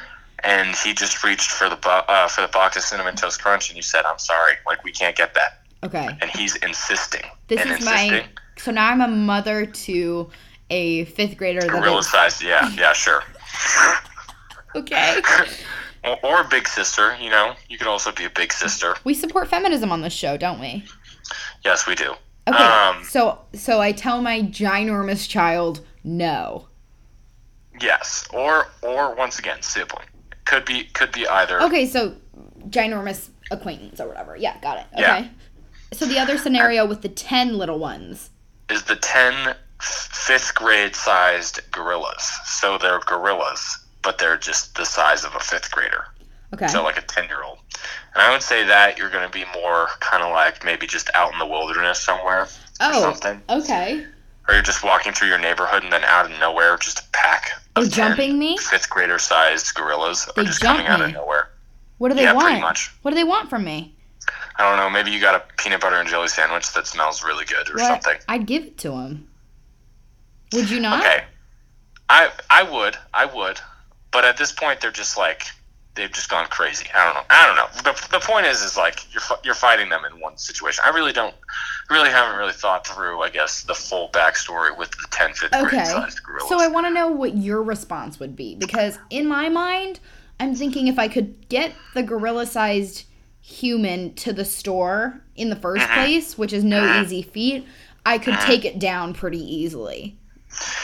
and 0.45 0.75
he 0.77 0.95
just 0.95 1.23
reached 1.25 1.51
for 1.51 1.69
the 1.69 1.77
uh, 1.89 2.29
for 2.29 2.41
the 2.43 2.49
box 2.49 2.77
of 2.77 2.83
cinnamon 2.83 3.17
toast 3.17 3.43
crunch, 3.43 3.69
and 3.71 3.77
you 3.77 3.83
said, 3.83 4.05
"I'm 4.07 4.19
sorry, 4.19 4.55
like 4.67 4.83
we 4.85 4.93
can't 4.93 5.17
get 5.17 5.35
that." 5.35 5.61
Okay. 5.83 6.09
And 6.23 6.31
he's 6.31 6.57
insisting. 6.57 7.23
This 7.49 7.61
and 7.61 7.71
is 7.73 7.85
my. 7.85 8.25
So 8.57 8.71
now 8.71 8.89
I'm 8.91 9.01
a 9.01 9.09
mother 9.09 9.67
to 9.67 10.31
a 10.71 11.05
fifth 11.07 11.37
grader 11.37 11.61
that 11.61 11.69
gorilla 11.71 11.99
is. 11.99 12.11
size. 12.11 12.41
Yeah, 12.43 12.71
yeah, 12.75 12.93
sure. 12.93 13.23
Okay. 14.77 15.21
or, 16.05 16.19
or 16.25 16.41
a 16.43 16.45
big 16.45 16.69
sister. 16.69 17.17
You 17.21 17.31
know, 17.31 17.55
you 17.69 17.79
could 17.79 17.87
also 17.87 18.13
be 18.13 18.25
a 18.25 18.31
big 18.31 18.53
sister. 18.53 18.95
We 19.05 19.15
support 19.15 19.49
feminism 19.49 19.91
on 19.93 20.03
this 20.03 20.13
show, 20.13 20.37
don't 20.37 20.61
we? 20.61 20.85
Yes, 21.65 21.87
we 21.87 21.95
do. 21.95 22.15
Okay. 22.47 22.63
Um, 22.63 23.03
so 23.05 23.41
so 23.55 23.81
I 23.81 23.93
tell 23.93 24.21
my 24.21 24.43
ginormous 24.43 25.29
child 25.29 25.81
no. 26.03 26.69
Yes, 27.81 28.29
or 28.33 28.69
or 28.83 29.15
once 29.15 29.39
again, 29.39 29.63
sibling. 29.63 30.07
Could 30.45 30.65
be 30.65 30.85
could 30.85 31.11
be 31.13 31.27
either. 31.27 31.63
Okay, 31.63 31.87
so 31.87 32.15
ginormous 32.69 33.31
acquaintance 33.51 34.01
or 34.01 34.09
whatever. 34.09 34.37
Yeah, 34.37 34.61
got 34.61 34.79
it. 34.79 34.87
Okay. 34.93 35.01
Yeah. 35.03 35.29
So 35.93 36.07
the 36.07 36.19
other 36.19 36.37
scenario 36.39 36.85
with 36.87 37.03
the 37.03 37.09
10 37.09 37.57
little 37.57 37.79
ones. 37.79 38.31
Is 38.69 38.83
the 38.85 38.97
ten 38.97 39.55
fifth 39.81 40.55
grade 40.55 40.97
sized 40.97 41.61
gorillas. 41.71 42.23
So 42.47 42.79
they're 42.79 43.01
gorillas, 43.01 43.84
but 44.05 44.19
they're 44.19 44.37
just 44.37 44.77
the 44.77 44.85
size 44.85 45.25
of 45.25 45.35
a 45.35 45.41
fifth 45.41 45.71
grader. 45.71 46.05
Okay. 46.53 46.69
so 46.69 46.85
like 46.85 46.97
a 46.99 47.03
10 47.03 47.25
year 47.25 47.43
old 47.43 47.59
and 48.15 48.23
i 48.23 48.31
would 48.31 48.41
say 48.43 48.65
that 48.65 48.97
you're 48.97 49.11
going 49.11 49.27
to 49.29 49.33
be 49.33 49.45
more 49.61 49.89
kind 49.99 50.23
of 50.23 50.31
like 50.31 50.65
maybe 50.65 50.87
just 50.87 51.11
out 51.13 51.33
in 51.33 51.39
the 51.41 51.47
wilderness 51.47 51.99
somewhere 52.01 52.47
oh, 52.81 53.01
something 53.01 53.43
okay. 53.51 54.07
or 54.47 54.55
you're 54.55 54.63
just 54.63 54.85
walking 54.85 55.13
through 55.13 55.27
your 55.27 55.39
neighborhood 55.39 55.83
and 55.83 55.93
then 55.93 56.05
out 56.05 56.31
of 56.31 56.39
nowhere 56.39 56.77
just 56.77 57.01
a 57.01 57.03
pack 57.13 57.51
of 57.75 57.91
They're 57.91 58.07
10 58.07 58.11
jumping 58.11 58.39
me? 58.39 58.57
fifth 58.59 58.89
grader 58.89 59.19
sized 59.19 59.75
gorillas 59.75 60.29
They 60.37 60.43
are 60.43 60.45
just 60.45 60.61
coming 60.61 60.87
out 60.87 61.01
of 61.01 61.13
nowhere 61.13 61.51
What 61.99 62.11
do 62.11 62.15
they 62.15 62.23
Yeah, 62.23 62.35
want? 62.35 62.45
pretty 62.47 62.61
much. 62.61 62.95
What 63.03 63.11
do 63.11 63.17
they 63.17 63.25
want 63.25 63.51
from 63.51 63.65
me? 63.65 63.97
i 64.57 64.63
don't 64.63 64.77
know 64.79 64.89
maybe 64.89 65.11
you 65.11 65.21
got 65.21 65.35
a 65.35 65.43
peanut 65.61 65.81
butter 65.81 65.97
and 65.97 66.09
jelly 66.09 66.29
sandwich 66.29 66.73
that 66.75 66.87
smells 66.87 67.25
really 67.25 67.47
good 67.47 67.69
or 67.69 67.79
something 67.81 68.15
I'd 68.29 68.47
give 68.47 68.63
it 68.63 68.79
to 68.79 68.91
them. 68.91 69.27
Would 70.53 70.71
you 70.71 70.79
not? 70.79 71.01
okay 71.01 71.25
i 72.09 72.31
i 72.49 72.63
would 72.63 72.97
i 73.13 73.25
would 73.27 73.59
but 74.15 74.25
at 74.25 74.39
this 74.39 74.51
point 74.53 74.81
they're 74.81 74.91
just 74.91 75.19
like 75.19 75.43
they've 75.95 76.11
just 76.11 76.29
gone 76.31 76.47
crazy. 76.47 76.87
I 76.95 77.05
don't 77.05 77.15
know. 77.15 77.23
I 77.31 77.47
don't 77.47 77.55
know. 77.57 77.93
The, 77.93 78.09
the 78.19 78.19
point 78.19 78.47
is 78.47 78.63
is 78.63 78.77
like 78.77 79.13
you're 79.13 79.23
you're 79.45 79.55
fighting 79.55 79.91
them 79.91 80.01
in 80.11 80.19
one 80.21 80.39
situation. 80.39 80.83
I 80.87 80.91
really 80.91 81.13
don't 81.13 81.35
really 81.91 82.09
haven't 82.09 82.39
really 82.39 82.55
thought 82.55 82.87
through 82.87 83.21
i 83.21 83.29
guess 83.29 83.63
the 83.65 83.75
full 83.75 84.09
backstory 84.09 84.75
with 84.79 84.91
the 84.93 85.07
10 85.11 85.35
fifth 85.35 85.51
grade 85.51 85.65
Okay. 85.67 85.85
sized 85.85 86.23
gorillas. 86.23 86.49
So 86.49 86.59
I 86.59 86.67
want 86.67 86.87
to 86.87 86.91
know 86.91 87.09
what 87.09 87.37
your 87.37 87.63
response 87.63 88.19
would 88.19 88.35
be 88.35 88.55
because 88.55 88.99
in 89.11 89.29
my 89.29 89.51
mind, 89.51 90.01
I'm 90.41 90.55
thinking 90.55 90.87
if 90.89 90.99
I 90.99 91.09
could 91.09 91.47
get 91.51 91.73
the 91.93 92.03
gorilla-sized 92.03 93.05
human 93.43 94.15
to 94.15 94.33
the 94.33 94.45
store 94.47 95.21
in 95.37 95.51
the 95.51 95.57
1st 95.57 95.81
Mm-hmm. 95.81 95.93
place, 95.93 96.39
which 96.39 96.53
is 96.55 96.65
no 96.65 97.03
easy 97.03 97.21
feat, 97.21 97.67
I 98.07 98.17
could 98.19 98.41
take 98.41 98.65
it 98.65 98.79
down 98.79 99.13
pretty 99.13 99.39
easily. 99.39 100.19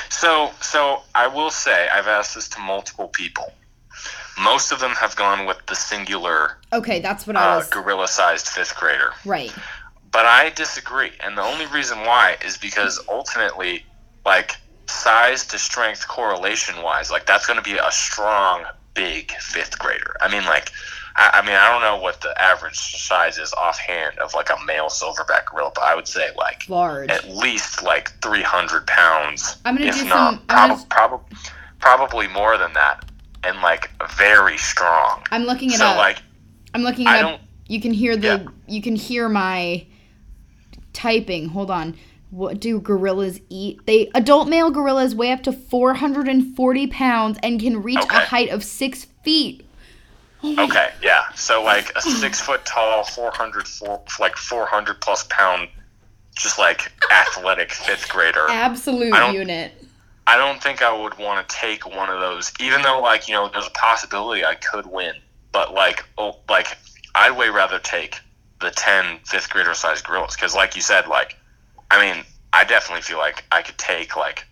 So 0.09 0.51
so 0.61 1.03
i 1.15 1.27
will 1.27 1.51
say 1.51 1.89
i've 1.93 2.07
asked 2.07 2.35
this 2.35 2.49
to 2.49 2.59
multiple 2.61 3.09
people 3.09 3.53
most 4.43 4.73
of 4.73 4.81
them 4.81 4.93
have 4.93 5.15
gone 5.17 5.45
with 5.47 5.59
the 5.67 5.75
singular 5.75 6.57
Okay, 6.73 7.01
that's 7.01 7.27
what 7.27 7.37
I 7.37 7.57
was. 7.57 7.65
uh, 7.65 7.67
was 7.77 7.83
gorilla 7.85 8.09
sized 8.09 8.49
fifth 8.49 8.77
grader 8.77 9.13
right. 9.25 9.53
But 10.13 10.27
I 10.27 10.51
disagree. 10.51 11.13
And 11.21 11.39
the 11.39 11.43
only 11.43 11.67
reason 11.67 11.99
why 12.01 12.37
is 12.45 12.59
because 12.59 12.99
ultimately, 13.09 13.85
like, 14.27 14.57
size 14.87 15.47
to 15.47 15.57
strength 15.57 16.09
correlation 16.09 16.83
wise, 16.83 17.13
like, 17.13 17.27
that's 17.27 17.47
going 17.47 17.59
to 17.59 17.63
be 17.63 17.79
a 17.79 17.93
strong, 17.93 18.65
big 18.95 19.31
fifth 19.35 19.79
grader. 19.79 20.17
I 20.21 20.29
mean, 20.29 20.45
like, 20.47 20.73
I, 21.17 21.31
I 21.43 21.47
mean, 21.47 21.55
I 21.57 21.71
don't 21.73 21.83
know 21.83 21.97
what 22.03 22.21
the 22.21 22.41
average 22.41 22.77
size 22.79 23.39
is 23.39 23.53
offhand 23.55 24.19
of, 24.19 24.33
like, 24.35 24.49
a 24.51 24.57
male 24.65 24.87
silverback 24.89 25.47
gorilla, 25.51 25.73
but 25.75 25.83
I 25.85 25.95
would 25.95 26.07
say, 26.09 26.29
like, 26.37 26.69
Large. 26.69 27.11
at 27.11 27.29
least, 27.29 27.83
like, 27.83 28.11
300 28.23 28.87
pounds. 28.87 29.57
I'm 29.65 29.77
gonna 29.77 29.89
if 29.89 29.97
do 29.97 30.05
not, 30.07 30.35
some- 30.35 30.43
I'm 30.49 30.69
gonna- 30.71 30.85
prob- 30.89 31.29
prob- 31.29 31.35
probably 31.81 32.29
more 32.29 32.57
than 32.59 32.73
that. 32.75 33.05
And, 33.43 33.61
like, 33.63 33.91
very 34.19 34.57
strong. 34.59 35.23
I'm 35.31 35.45
looking 35.45 35.71
it 35.73 35.79
So, 35.79 35.87
up. 35.87 35.97
like, 35.97 36.19
I'm 36.75 36.83
looking 36.83 37.07
I 37.07 37.17
up. 37.21 37.23
don't- 37.31 37.41
You 37.69 37.81
can 37.81 37.93
hear 37.93 38.17
the 38.17 38.27
Yeah. 38.29 38.45
you 38.67 38.83
can 38.83 38.97
hear 38.97 39.29
my 39.29 39.87
typing. 40.93 41.49
Hold 41.51 41.71
on. 41.71 41.97
What 42.31 42.61
do 42.61 42.81
gorillas 42.81 43.41
eat? 43.49 43.85
They 43.87 44.11
adult 44.15 44.49
male 44.49 44.71
gorillas 44.71 45.15
weigh 45.15 45.33
up 45.33 45.43
to 45.45 45.53
440 45.53 46.87
pounds 46.89 47.39
and 47.43 47.61
can 47.61 47.83
reach 47.83 48.05
a 48.11 48.19
height 48.27 48.51
of 48.51 48.65
six 48.65 49.07
feet. 49.25 49.65
Oh 50.43 50.65
Okay, 50.65 50.91
yeah. 51.03 51.31
So 51.35 51.63
like 51.63 51.93
a 51.97 52.03
six 52.03 52.41
foot 52.41 52.65
tall, 52.65 53.05
400, 53.05 53.69
four, 53.69 54.03
like 54.19 54.37
400 54.37 55.01
plus 55.01 55.25
pound, 55.29 55.69
just 56.37 56.59
like 56.59 56.93
athletic 57.13 57.73
fifth 57.73 58.09
grader. 58.09 58.47
Absolute 58.49 59.13
I 59.13 59.31
unit. 59.33 59.73
I 60.27 60.37
don't 60.37 60.63
think 60.63 60.83
I 60.83 60.97
would 60.97 61.19
want 61.19 61.47
to 61.47 61.57
take 61.57 61.87
one 61.87 62.09
of 62.09 62.21
those, 62.21 62.53
even 62.61 62.83
though 62.83 63.01
like 63.01 63.29
you 63.29 63.35
know 63.35 63.49
there's 63.49 63.67
a 63.67 63.71
possibility 63.71 64.45
I 64.45 64.55
could 64.55 64.87
win. 64.87 65.15
But 65.53 65.75
like 65.75 66.05
oh 66.19 66.37
like 66.49 66.79
I'd 67.15 67.37
way 67.37 67.49
rather 67.49 67.79
take 67.79 68.21
the 68.61 68.71
10 68.71 69.21
fifth 69.25 69.51
grader 69.51 69.75
sized 69.75 70.05
gorillas 70.05 70.35
because 70.35 70.55
like 70.55 70.77
you 70.77 70.83
said 70.83 71.09
like 71.09 71.37
I 71.91 72.01
mean 72.01 72.25
I 72.53 72.65
definitely 72.65 73.03
feel 73.03 73.19
like 73.19 73.45
I 73.51 73.63
could 73.63 73.79
take 73.79 74.17
like 74.17 74.45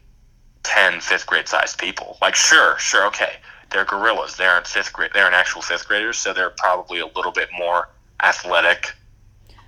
10 0.64 1.00
fifth 1.00 1.26
grade 1.26 1.46
sized 1.46 1.78
people. 1.78 2.18
Like 2.20 2.34
sure 2.34 2.76
sure 2.78 3.06
okay 3.06 3.34
they're 3.70 3.84
gorillas 3.84 4.36
they 4.36 4.46
aren't 4.46 4.66
fifth 4.66 4.92
grade 4.92 5.10
they're 5.14 5.26
an 5.28 5.34
actual 5.34 5.62
fifth 5.62 5.86
graders 5.88 6.16
so 6.18 6.32
they're 6.32 6.50
probably 6.50 7.00
a 7.00 7.06
little 7.06 7.32
bit 7.32 7.48
more 7.56 7.88
athletic 8.22 8.94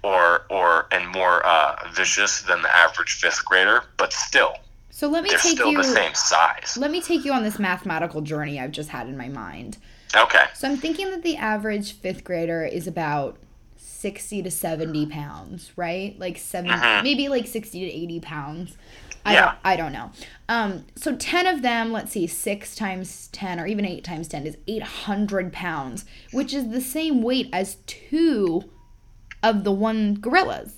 or 0.03 0.47
or 0.51 0.87
and 0.93 1.07
more 1.09 1.45
uh, 1.45 1.77
vicious 1.93 2.43
than 2.43 2.63
the 2.63 2.75
average 2.75 3.15
fifth 3.21 3.45
grader, 3.45 3.85
but 3.99 4.13
still 4.13 4.55
So 4.91 5.09
let 5.09 5.23
me 5.23 5.29
they're 5.31 5.39
take 5.39 5.57
still 5.57 5.71
you 5.71 5.77
the 5.77 5.85
same 5.85 6.15
size. 6.15 6.77
let 6.81 6.91
me 6.91 7.03
take 7.03 7.25
you 7.25 7.33
on 7.33 7.43
this 7.43 7.59
mathematical 7.59 8.23
journey 8.23 8.59
I've 8.59 8.73
just 8.73 8.89
had 8.89 9.09
in 9.09 9.17
my 9.19 9.29
mind. 9.29 9.77
Okay, 10.17 10.45
So 10.55 10.69
I'm 10.69 10.79
thinking 10.79 11.11
that 11.11 11.23
the 11.23 11.37
average 11.37 11.93
fifth 11.93 12.25
grader 12.25 12.65
is 12.65 12.87
about 12.87 13.37
60 13.77 14.43
to 14.43 14.51
70 14.51 15.07
pounds, 15.07 15.71
right? 15.77 16.19
Like 16.19 16.39
70, 16.39 16.75
Mhm. 16.75 17.03
maybe 17.03 17.29
like 17.29 17.47
60 17.47 17.81
to 17.81 17.87
80 17.87 18.21
pounds. 18.21 18.77
I 19.25 19.33
Yeah. 19.35 19.41
don't, 19.47 19.59
I 19.65 19.77
don't 19.77 19.93
know. 19.93 20.11
Um, 20.49 20.87
so 20.97 21.15
10 21.15 21.47
of 21.47 21.63
them, 21.63 21.93
let's 21.93 22.13
see, 22.13 22.27
6 22.27 22.75
times 22.75 23.29
10 23.33 23.61
or 23.61 23.67
even 23.67 23.85
8 23.85 24.03
times 24.05 24.29
10 24.29 24.47
is 24.47 24.57
800 24.67 25.53
pounds, 25.53 26.05
which 26.33 26.55
is 26.55 26.71
the 26.71 26.81
same 26.81 27.23
weight 27.23 27.49
as 27.53 27.77
two 27.87 28.65
of 29.43 29.65
the 29.65 29.73
one 29.73 30.15
gorillas. 30.15 30.75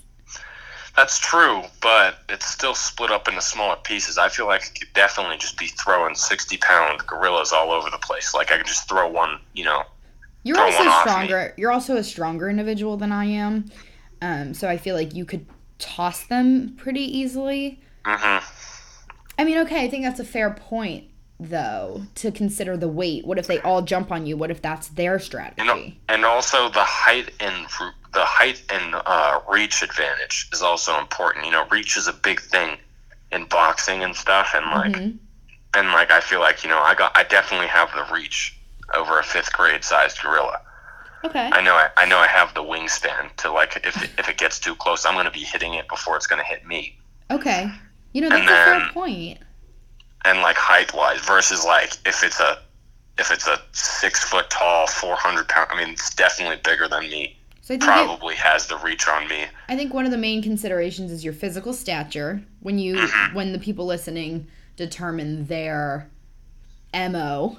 that's 0.97 1.19
true, 1.19 1.63
but 1.81 2.19
it's 2.29 2.47
still 2.47 2.75
split 2.75 3.11
up 3.11 3.27
into 3.29 3.41
smaller 3.41 3.77
pieces. 3.83 4.19
I 4.19 4.29
feel 4.29 4.47
like 4.47 4.63
I 4.63 4.79
could 4.79 4.93
definitely 4.93 5.39
just 5.39 5.57
be 5.59 5.69
throwing 5.69 6.15
sixty 6.15 6.59
pound 6.59 7.07
gorillas 7.07 7.51
all 7.53 7.71
over 7.73 7.89
the 7.91 7.99
place. 7.99 8.35
Like 8.35 8.53
I 8.53 8.59
could 8.59 8.67
just 8.67 8.89
throw 8.89 9.09
one, 9.09 9.39
you 9.55 9.65
know. 9.65 9.85
You're 10.45 10.61
also 10.61 10.79
one 10.81 10.89
off 10.89 11.07
me. 11.07 11.11
stronger. 11.11 11.55
You're 11.57 11.73
also 11.73 11.97
a 11.97 12.05
stronger 12.05 12.51
individual 12.51 12.97
than 12.97 13.11
I 13.13 13.25
am. 13.25 13.71
Um, 14.21 14.55
so 14.55 14.69
I 14.69 14.77
feel 14.77 14.95
like 14.95 15.15
you 15.15 15.25
could 15.25 15.47
toss 15.79 16.25
them 16.27 16.75
pretty 16.77 17.01
easily. 17.19 17.81
Hmm 18.05 18.39
I 19.39 19.45
mean, 19.45 19.59
okay, 19.59 19.85
I 19.85 19.89
think 19.89 20.05
that's 20.05 20.21
a 20.21 20.25
fair 20.25 20.51
point, 20.51 21.05
though, 21.41 22.03
to 22.17 22.31
consider 22.31 22.77
the 22.77 22.89
weight. 22.89 23.25
What 23.27 23.39
if 23.39 23.47
they 23.47 23.61
all 23.61 23.83
jump 23.83 24.13
on 24.13 24.27
you? 24.27 24.37
What 24.37 24.51
if 24.51 24.61
that's 24.61 24.89
their 24.89 25.19
strategy? 25.19 25.67
Know, 25.67 25.93
and 26.09 26.25
also 26.25 26.69
the 26.69 26.85
height 26.85 27.31
and 27.41 27.67
the 28.13 28.25
height 28.25 28.63
and 28.71 28.95
uh, 29.07 29.41
reach 29.51 29.83
advantage 29.83 30.49
is 30.53 30.61
also 30.63 30.99
important. 30.99 31.47
You 31.47 31.53
know, 31.53 31.67
reach 31.71 31.97
is 31.97 32.09
a 32.09 32.13
big 32.13 32.41
thing 32.41 32.77
in 33.33 33.47
boxing 33.47 34.05
and 34.05 34.15
stuff, 34.15 34.51
and 34.55 34.67
like 34.67 34.93
Mhm. 34.93 35.19
and 35.75 35.89
like 35.93 36.11
I 36.11 36.21
feel 36.21 36.41
like 36.41 36.63
you 36.63 36.69
know 36.69 36.81
I 36.81 36.95
got 36.95 37.17
I 37.17 37.23
definitely 37.25 37.69
have 37.69 37.91
the 37.95 38.13
reach 38.13 38.57
over 38.95 39.19
a 39.19 39.23
fifth 39.25 39.53
grade 39.55 39.83
sized 39.83 40.21
gorilla. 40.21 40.61
Okay. 41.25 41.49
I 41.53 41.63
know 41.63 41.75
I, 41.75 41.89
I 41.97 42.05
know 42.05 42.19
I 42.19 42.27
have 42.27 42.53
the 42.53 42.63
wingspan 42.63 43.35
to 43.39 43.51
like 43.51 43.81
if 43.85 43.97
if 44.19 44.29
it 44.29 44.37
gets 44.37 44.59
too 44.61 44.75
close, 44.75 45.07
I'm 45.07 45.15
gonna 45.15 45.31
be 45.31 45.41
hitting 45.41 45.73
it 45.75 45.89
before 45.89 46.17
it's 46.17 46.27
gonna 46.27 46.45
hit 46.45 46.67
me. 46.67 46.99
Okay. 47.31 47.71
You 48.13 48.23
know, 48.23 48.29
that's 48.29 48.41
And 48.41 48.51
a 48.51 48.55
fair 48.55 48.91
point. 48.93 49.39
And 50.25 50.41
like 50.41 50.57
height 50.57 50.95
wise 50.95 51.21
versus 51.21 51.65
like 51.65 51.93
if 52.07 52.23
it's 52.23 52.41
a 52.41 52.59
if 53.19 53.31
it's 53.31 53.47
a 53.47 53.61
six 53.73 54.25
foot 54.25 54.49
tall, 54.51 54.87
four 54.87 55.17
hundred 55.17 55.49
pound. 55.49 55.69
I 55.73 55.77
mean, 55.85 55.91
it's 55.91 56.15
definitely 56.15 56.59
bigger 56.65 56.89
than 56.89 57.03
me. 57.11 57.37
So 57.63 57.75
I 57.75 57.79
think 57.79 57.83
it, 57.83 57.87
Probably 57.87 58.35
has 58.37 58.67
the 58.67 58.77
reach 58.79 59.07
on 59.09 59.29
me. 59.29 59.45
I 59.69 59.77
think 59.77 59.95
one 59.95 60.05
of 60.05 60.11
the 60.11 60.19
main 60.19 60.43
considerations 60.43 61.11
is 61.13 61.25
your 61.25 61.33
physical 61.33 61.73
stature 61.73 62.43
when 62.61 62.79
you 62.79 62.97
Mhm. 62.97 63.35
when 63.35 63.53
the 63.53 63.59
people 63.59 63.87
listening 63.87 64.47
determine 64.77 65.47
their 65.47 66.09
mo. 66.95 67.59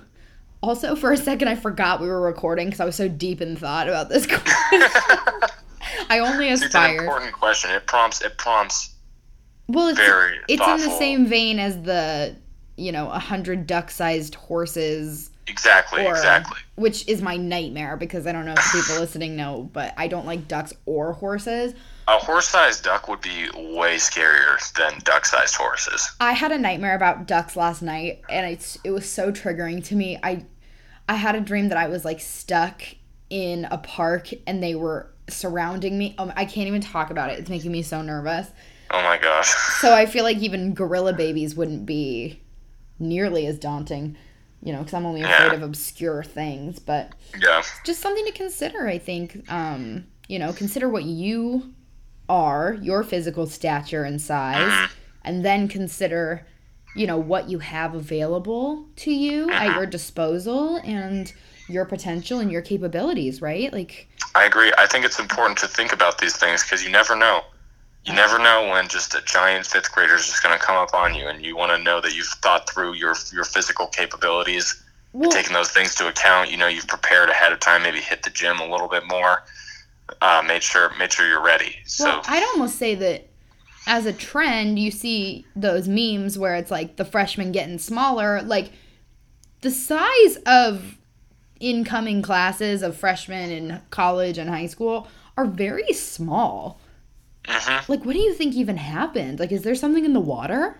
Also, 0.62 0.96
for 0.96 1.12
a 1.12 1.18
second, 1.18 1.50
I 1.50 1.56
forgot 1.56 2.00
we 2.00 2.08
were 2.08 2.22
recording 2.22 2.68
because 2.68 2.80
I 2.80 2.86
was 2.86 2.96
so 2.96 3.08
deep 3.10 3.42
in 3.42 3.56
thought 3.58 3.88
about 3.90 4.08
this 4.10 4.26
question. 4.28 4.46
I 6.10 6.20
only 6.20 6.50
It's 6.50 6.74
an 6.74 6.96
important 7.00 7.34
question. 7.34 7.72
It 7.72 7.86
prompts. 7.86 8.22
It 8.22 8.38
prompts 8.38 8.93
Well, 9.68 9.88
it's 9.88 10.00
very. 10.00 10.40
it's 10.48 10.66
in 10.68 10.78
the 10.90 10.98
same 10.98 11.26
vein 11.26 11.60
as 11.60 11.82
the 11.82 12.36
you 12.76 12.92
know 12.92 13.10
a 13.10 13.20
hundred 13.20 13.68
duck-sized 13.68 14.36
horses 14.36 15.30
Exactly. 15.46 16.06
or 16.06 16.12
exactly. 16.12 16.58
which 16.76 17.08
is 17.08 17.22
my 17.22 17.38
nightmare 17.38 17.98
because 17.98 18.26
i 18.26 18.32
don't 18.32 18.46
know 18.46 18.56
if 18.58 18.72
people 18.72 18.96
listening 19.00 19.36
know 19.36 19.70
but 19.74 19.94
i 19.98 20.08
don't 20.08 20.26
like 20.26 20.48
ducks 20.48 20.74
or 20.88 21.14
horses 21.14 21.74
A 22.08 22.18
horse-sized 22.18 22.84
duck 22.84 23.08
would 23.10 23.22
be 23.22 23.50
way 23.54 23.98
scarier 23.98 24.58
than 24.74 25.00
duck-sized 25.04 25.54
horses. 25.56 26.10
i 26.20 26.32
had 26.32 26.52
a 26.52 26.58
nightmare 26.58 26.96
about 26.96 27.28
ducks 27.28 27.56
last 27.56 27.82
night 27.84 28.22
and 28.30 28.50
it's 28.52 28.80
it 28.84 28.90
was 28.92 29.08
so 29.08 29.32
triggering 29.32 29.84
to 29.86 29.96
me 29.96 30.18
i 30.24 30.44
i 31.08 31.14
had 31.16 31.36
a 31.36 31.42
dream 31.42 31.70
that 31.70 31.78
i 31.78 31.88
was 31.88 32.04
like 32.04 32.20
stuck 32.22 32.82
in 33.30 33.66
a 33.70 33.78
park 33.78 34.30
and 34.48 34.64
they 34.64 34.74
were 34.74 35.12
surrounding 35.30 35.98
me 35.98 36.16
um, 36.18 36.34
i 36.36 36.44
can't 36.46 36.68
even 36.68 36.82
talk 36.82 37.12
about 37.12 37.30
it 37.30 37.38
it's 37.38 37.50
making 37.50 37.72
me 37.72 37.84
so 37.84 38.02
nervous 38.02 38.48
Oh 38.92 39.02
my 39.02 39.18
gosh. 39.18 39.48
so 39.80 39.94
i 39.94 40.06
feel 40.06 40.24
like 40.24 40.38
even 40.38 40.74
gorilla 40.74 41.14
babies 41.14 41.56
wouldn't 41.56 41.86
be 41.86 42.42
nearly 43.00 43.48
as 43.48 43.58
daunting 43.58 44.16
you 44.62 44.72
know 44.72 44.80
because 44.80 44.94
i'm 44.94 45.06
only 45.06 45.22
afraid 45.24 45.48
Yeah. 45.52 45.54
of 45.54 45.64
obscure 45.64 46.24
things 46.24 46.80
but 46.80 47.12
Yeah. 47.40 47.64
just 47.84 48.02
something 48.02 48.26
to 48.26 48.32
consider 48.32 48.88
i 48.88 48.98
think 48.98 49.44
um 49.52 50.06
you 50.28 50.38
know 50.40 50.54
consider 50.54 50.88
what 50.90 51.04
you 51.06 51.74
are 52.30 52.78
your 52.82 53.04
physical 53.04 53.46
stature 53.48 54.04
and 54.04 54.22
size 54.22 54.72
Mhm. 54.72 54.90
and 55.26 55.46
then 55.46 55.68
consider 55.68 56.46
you 56.96 57.08
know 57.08 57.18
what 57.18 57.50
you 57.50 57.60
have 57.60 57.96
available 57.96 58.86
to 58.98 59.12
you 59.12 59.50
at 59.52 59.70
Mhm. 59.72 59.76
your 59.76 59.86
disposal 59.88 60.78
and 60.84 61.34
your 61.68 61.86
potential 61.86 62.40
and 62.40 62.52
your 62.52 62.62
capabilities 62.62 63.42
right 63.42 63.74
like 63.74 64.08
I 64.36 64.46
agree. 64.46 64.72
I 64.80 64.88
think 64.88 65.06
it's 65.06 65.20
important 65.20 65.60
to 65.60 65.68
think 65.68 65.94
about 65.94 66.18
these 66.18 66.36
things 66.36 66.64
because 66.64 66.84
you 66.84 66.90
never 66.90 67.16
know. 67.16 67.44
You 68.06 68.14
never 68.14 68.38
know 68.38 68.70
when 68.70 68.88
just 68.90 69.16
a 69.16 69.22
giant 69.22 69.66
fifth 69.66 69.92
grader 69.92 70.16
is 70.16 70.26
just 70.26 70.44
going 70.44 70.58
to 70.58 70.64
come 70.64 70.76
up 70.76 70.94
on 70.94 71.16
you, 71.16 71.28
and 71.28 71.44
you 71.44 71.56
want 71.56 71.72
to 71.72 71.78
know 71.82 72.02
that 72.02 72.16
you've 72.16 72.28
thought 72.28 72.70
through 72.70 72.94
your 72.94 73.16
your 73.32 73.46
physical 73.46 73.88
capabilities, 73.88 74.84
well 75.14 75.32
taking 75.32 75.54
those 75.54 75.72
things 75.72 75.96
to 75.96 76.08
account. 76.08 76.52
You 76.52 76.58
know, 76.58 76.68
you've 76.68 76.88
prepared 76.88 77.30
ahead 77.30 77.54
of 77.54 77.60
time. 77.60 77.84
Maybe 77.84 78.00
hit 78.00 78.24
the 78.24 78.30
gym 78.30 78.60
a 78.60 78.70
little 78.70 78.90
bit 78.90 79.04
more. 79.08 79.44
Uh, 80.22 80.44
made 80.46 80.62
sure 80.62 80.92
made 81.00 81.14
sure 81.14 81.28
you're 81.28 81.44
ready. 81.44 81.78
So 81.86 82.06
well 82.06 82.22
i'd 82.28 82.44
almost 82.54 82.76
say 82.76 82.94
that 82.96 83.28
as 83.88 84.06
a 84.06 84.14
trend 84.14 84.80
you 84.80 84.92
see 84.92 85.46
those 85.56 85.88
memes 85.88 86.38
where 86.38 86.56
it's 86.56 86.72
like 86.72 86.96
the 86.96 87.06
freshmen 87.06 87.52
getting 87.52 87.78
smaller 87.80 88.42
like 88.42 88.72
the 89.62 89.72
size 89.72 90.38
of 90.46 90.98
incoming 91.60 92.22
classes 92.22 92.82
of 92.82 92.96
freshmen 92.96 93.50
in 93.50 93.82
college 93.90 94.38
and 94.38 94.50
high 94.50 94.68
school 94.68 95.08
are 95.38 95.46
very 95.46 95.92
small 95.94 96.80
mhm. 97.46 97.90
like 97.90 98.06
what 98.06 98.14
do 98.14 98.20
you 98.20 98.34
think 98.34 98.56
even 98.56 98.78
happened 98.78 99.40
like 99.40 99.52
is 99.52 99.64
there 99.64 99.76
something 99.76 100.06
in 100.06 100.14
the 100.14 100.20
water 100.20 100.78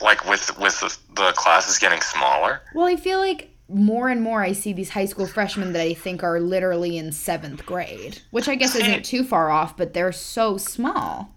like 0.00 0.28
with 0.28 0.58
with 0.58 0.78
the, 0.80 0.96
the 1.14 1.32
classes 1.32 1.78
getting 1.78 2.00
smaller. 2.00 2.60
well 2.74 2.86
i 2.86 2.96
feel 2.96 3.18
like 3.18 3.50
more 3.68 4.08
and 4.08 4.22
more 4.22 4.42
i 4.42 4.52
see 4.52 4.72
these 4.72 4.90
high 4.90 5.04
school 5.04 5.26
freshmen 5.26 5.72
that 5.72 5.82
i 5.82 5.94
think 5.94 6.22
are 6.22 6.40
literally 6.40 6.98
in 6.98 7.12
seventh 7.12 7.64
grade 7.64 8.20
which 8.30 8.48
i 8.48 8.54
guess 8.54 8.74
isn't 8.74 9.04
too 9.04 9.24
far 9.24 9.50
off 9.50 9.76
but 9.76 9.94
they're 9.94 10.12
so 10.12 10.56
small 10.56 11.34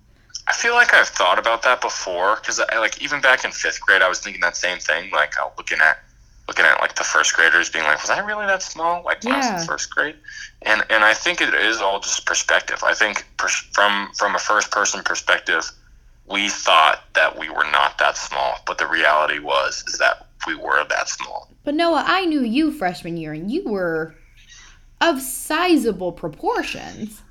I 0.48 0.54
feel 0.54 0.74
like 0.74 0.94
I've 0.94 1.08
thought 1.08 1.40
about 1.40 1.64
that 1.64 1.82
before 1.82 2.36
because 2.36 2.60
I 2.60 2.78
like 2.78 3.02
even 3.02 3.20
back 3.20 3.46
in 3.46 3.52
fifth 3.52 3.82
grade, 3.82 4.04
I 4.04 4.08
was 4.08 4.20
thinking 4.20 4.42
that 4.42 4.56
same 4.56 4.78
thing. 4.78 5.10
Like 5.10 5.34
uh, 5.40 5.50
looking 5.58 5.80
at 5.80 6.05
looking 6.48 6.66
at 6.66 6.80
like 6.80 6.96
the 6.96 7.04
first 7.04 7.36
graders, 7.36 7.70
being 7.70 7.86
like, 7.86 8.02
was 8.02 8.10
I 8.10 8.20
really 8.20 8.46
that 8.46 8.62
small? 8.62 9.04
Like 9.04 9.24
when 9.24 9.34
I 9.34 9.38
was 9.38 9.62
in 9.62 9.68
first 9.68 9.94
grade, 9.94 10.16
and 10.62 10.84
and 10.90 11.04
I 11.04 11.14
think 11.14 11.42
it 11.42 11.54
is 11.54 11.82
all 11.82 12.00
just 12.00 12.26
perspective. 12.26 12.84
I 12.84 12.94
think 12.94 13.26
pers- 13.38 13.68
from 13.74 14.12
from 14.14 14.36
a 14.36 14.40
first 14.40 14.72
person 14.72 15.04
perspective, 15.04 15.70
we 16.28 16.50
thought 16.50 17.04
that 17.14 17.38
we 17.38 17.50
were 17.50 17.70
not 17.72 17.98
that 17.98 18.18
small, 18.18 18.58
but 18.66 18.78
the 18.78 18.88
reality 18.88 19.40
was 19.40 19.84
is 19.88 19.98
that 19.98 20.28
we 20.48 20.56
were 20.56 20.84
that 20.90 21.10
small. 21.10 21.50
But 21.64 21.76
Noah, 21.76 22.04
I 22.06 22.26
knew 22.26 22.42
you 22.42 22.72
freshman 22.72 23.18
year, 23.18 23.34
and 23.34 23.52
you 23.52 23.68
were 23.68 24.16
of 25.02 25.22
sizable 25.22 26.12
proportions. 26.12 27.22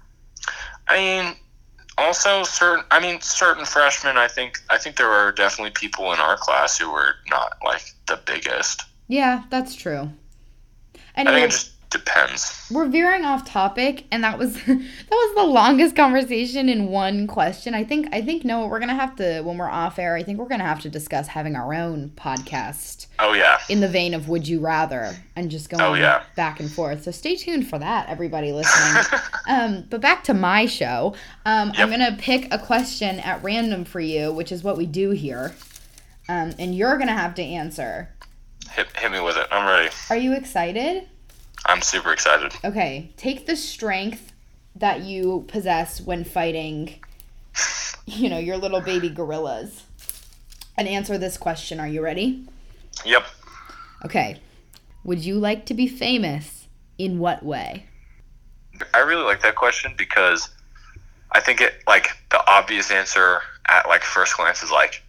I 0.88 0.96
mean, 0.96 1.36
also 1.96 2.42
certain. 2.42 2.84
I 2.90 3.00
mean, 3.00 3.20
certain 3.20 3.64
freshmen. 3.64 4.16
I 4.16 4.28
think. 4.28 4.58
I 4.70 4.78
think 4.78 4.96
there 4.96 5.08
were 5.08 5.32
definitely 5.32 5.70
people 5.70 6.12
in 6.12 6.18
our 6.18 6.36
class 6.36 6.78
who 6.78 6.90
were 6.90 7.14
not 7.28 7.56
like 7.64 7.94
the 8.06 8.20
biggest. 8.24 8.82
Yeah, 9.08 9.44
that's 9.50 9.74
true. 9.74 10.10
I 11.16 11.24
think 11.24 11.36
it 11.44 11.50
just 11.50 11.70
depends. 11.90 12.68
we're 12.72 12.86
veering 12.88 13.24
off 13.24 13.44
topic, 13.44 14.04
and 14.10 14.24
that 14.24 14.36
was 14.36 14.54
that 14.66 14.76
was 15.10 15.34
the 15.36 15.44
longest 15.44 15.94
conversation 15.94 16.68
in 16.68 16.86
one 16.88 17.28
question. 17.28 17.72
I 17.74 17.84
think 17.84 18.08
I 18.12 18.20
think 18.20 18.44
Noah, 18.44 18.66
we're 18.66 18.80
gonna 18.80 18.94
have 18.96 19.14
to 19.16 19.42
when 19.42 19.58
we're 19.58 19.68
off 19.70 19.98
air. 20.00 20.16
I 20.16 20.24
think 20.24 20.38
we're 20.40 20.48
gonna 20.48 20.64
have 20.64 20.80
to 20.80 20.90
discuss 20.90 21.28
having 21.28 21.54
our 21.54 21.72
own 21.72 22.10
podcast 22.16 23.06
Oh 23.20 23.32
yeah. 23.34 23.60
in 23.68 23.78
the 23.80 23.86
vein 23.88 24.12
of 24.14 24.28
Would 24.28 24.48
You 24.48 24.58
Rather, 24.58 25.14
and 25.36 25.50
just 25.50 25.68
going 25.70 25.82
Oh, 25.82 25.94
yeah. 25.94 26.24
back 26.34 26.58
and 26.58 26.68
forth. 26.70 27.04
So 27.04 27.12
stay 27.12 27.36
tuned 27.36 27.68
for 27.68 27.78
that, 27.78 28.08
everybody 28.08 28.52
listening. 28.52 29.02
Um, 29.46 29.84
but 29.90 30.00
back 30.00 30.24
to 30.24 30.32
my 30.34 30.64
show. 30.64 31.14
Um, 31.44 31.70
I'm 31.76 31.90
gonna 31.90 32.16
pick 32.18 32.48
a 32.52 32.58
question 32.58 33.20
at 33.20 33.42
random 33.44 33.84
for 33.84 34.00
you, 34.00 34.32
which 34.32 34.50
is 34.50 34.64
what 34.64 34.78
we 34.78 34.86
do 34.86 35.10
here. 35.10 35.54
um, 36.30 36.54
and 36.58 36.74
you're 36.74 36.96
gonna 36.96 37.12
have 37.12 37.34
to 37.34 37.42
answer. 37.42 38.08
Hit, 38.74 38.88
hit 38.96 39.12
me 39.12 39.20
with 39.20 39.36
it. 39.36 39.46
I'm 39.50 39.66
ready. 39.66 39.90
Are 40.10 40.16
you 40.16 40.32
excited? 40.32 41.08
I'm 41.66 41.80
super 41.80 42.12
excited. 42.12 42.54
Okay, 42.64 43.12
take 43.16 43.46
the 43.46 43.56
strength 43.56 44.32
that 44.76 45.00
you 45.00 45.44
possess 45.48 46.00
when 46.00 46.24
fighting, 46.24 47.00
you 48.06 48.28
know, 48.28 48.38
your 48.38 48.56
little 48.56 48.80
baby 48.80 49.08
gorillas, 49.08 49.84
and 50.76 50.88
answer 50.88 51.16
this 51.18 51.36
question. 51.36 51.78
Are 51.78 51.88
you 51.88 52.02
ready? 52.02 52.46
Yep. 53.04 53.24
Okay. 54.04 54.40
Would 55.04 55.24
you 55.24 55.38
like 55.38 55.66
to 55.66 55.74
be 55.74 55.86
famous? 55.86 56.66
In 56.96 57.18
what 57.18 57.42
way? 57.44 57.86
I 58.92 58.98
really 59.00 59.24
like 59.24 59.42
that 59.42 59.56
question 59.56 59.94
because 59.98 60.48
I 61.32 61.40
think 61.40 61.60
it 61.60 61.82
like 61.88 62.10
the 62.30 62.40
obvious 62.48 62.92
answer 62.92 63.40
at 63.66 63.88
like 63.88 64.02
first 64.02 64.36
glance 64.36 64.62
is 64.62 64.70
like 64.70 65.02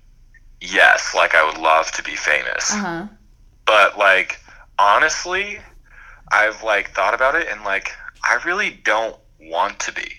yes, 0.62 1.14
like 1.16 1.36
I 1.36 1.46
would 1.46 1.60
love 1.60 1.92
to 1.92 2.04
be 2.04 2.16
famous. 2.16 2.72
Uh 2.74 2.78
huh. 2.78 3.08
But 3.66 3.98
like 3.98 4.40
honestly, 4.80 5.60
I've 6.32 6.64
like 6.64 6.92
thought 6.92 7.14
about 7.14 7.36
it 7.36 7.48
and 7.50 7.64
like 7.64 7.92
I 8.24 8.40
really 8.46 8.80
don't 8.84 9.16
want 9.40 9.80
to 9.82 9.92
be. 9.92 10.12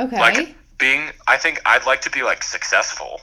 Okay. 0.00 0.18
Like 0.18 0.54
being 0.78 1.10
I 1.26 1.36
think 1.36 1.60
I'd 1.64 1.86
like 1.86 2.00
to 2.02 2.10
be 2.10 2.22
like 2.22 2.42
successful. 2.42 3.20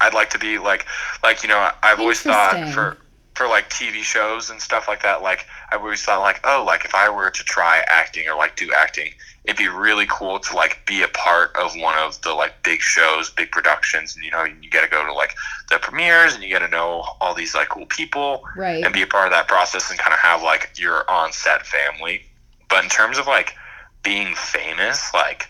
I'd 0.00 0.14
like 0.14 0.30
to 0.30 0.38
be 0.38 0.58
like 0.58 0.86
like 1.22 1.42
you 1.42 1.48
know, 1.48 1.70
I've 1.82 2.00
always 2.00 2.20
thought 2.20 2.68
for 2.72 2.98
for 3.34 3.48
like 3.48 3.68
TV 3.68 4.02
shows 4.02 4.50
and 4.50 4.60
stuff 4.60 4.86
like 4.86 5.02
that, 5.02 5.22
like 5.22 5.46
I've 5.70 5.80
always 5.80 6.02
thought 6.02 6.20
like, 6.20 6.40
oh, 6.44 6.64
like 6.64 6.84
if 6.84 6.94
I 6.94 7.08
were 7.08 7.30
to 7.30 7.44
try 7.44 7.82
acting 7.88 8.28
or 8.28 8.36
like 8.36 8.56
do 8.56 8.72
acting, 8.72 9.12
it'd 9.44 9.58
be 9.58 9.68
really 9.68 10.06
cool 10.08 10.38
to 10.38 10.56
like 10.56 10.86
be 10.86 11.02
a 11.02 11.08
part 11.08 11.54
of 11.56 11.74
one 11.76 11.98
of 11.98 12.20
the 12.22 12.32
like 12.32 12.62
big 12.62 12.80
shows, 12.80 13.30
big 13.30 13.50
productions, 13.50 14.14
and 14.14 14.24
you 14.24 14.30
know, 14.30 14.44
you 14.44 14.70
get 14.70 14.82
to 14.82 14.88
go 14.88 15.04
to 15.04 15.12
like 15.12 15.34
the 15.68 15.78
premieres 15.78 16.34
and 16.34 16.42
you 16.42 16.48
get 16.48 16.60
to 16.60 16.68
know 16.68 17.04
all 17.20 17.34
these 17.34 17.54
like 17.54 17.68
cool 17.68 17.86
people 17.86 18.44
right. 18.56 18.84
and 18.84 18.94
be 18.94 19.02
a 19.02 19.06
part 19.06 19.26
of 19.26 19.32
that 19.32 19.48
process 19.48 19.90
and 19.90 19.98
kind 19.98 20.14
of 20.14 20.20
have 20.20 20.42
like 20.42 20.70
your 20.76 21.08
on 21.10 21.32
set 21.32 21.66
family. 21.66 22.22
But 22.68 22.84
in 22.84 22.90
terms 22.90 23.18
of 23.18 23.26
like 23.26 23.54
being 24.04 24.34
famous, 24.34 25.12
like 25.12 25.48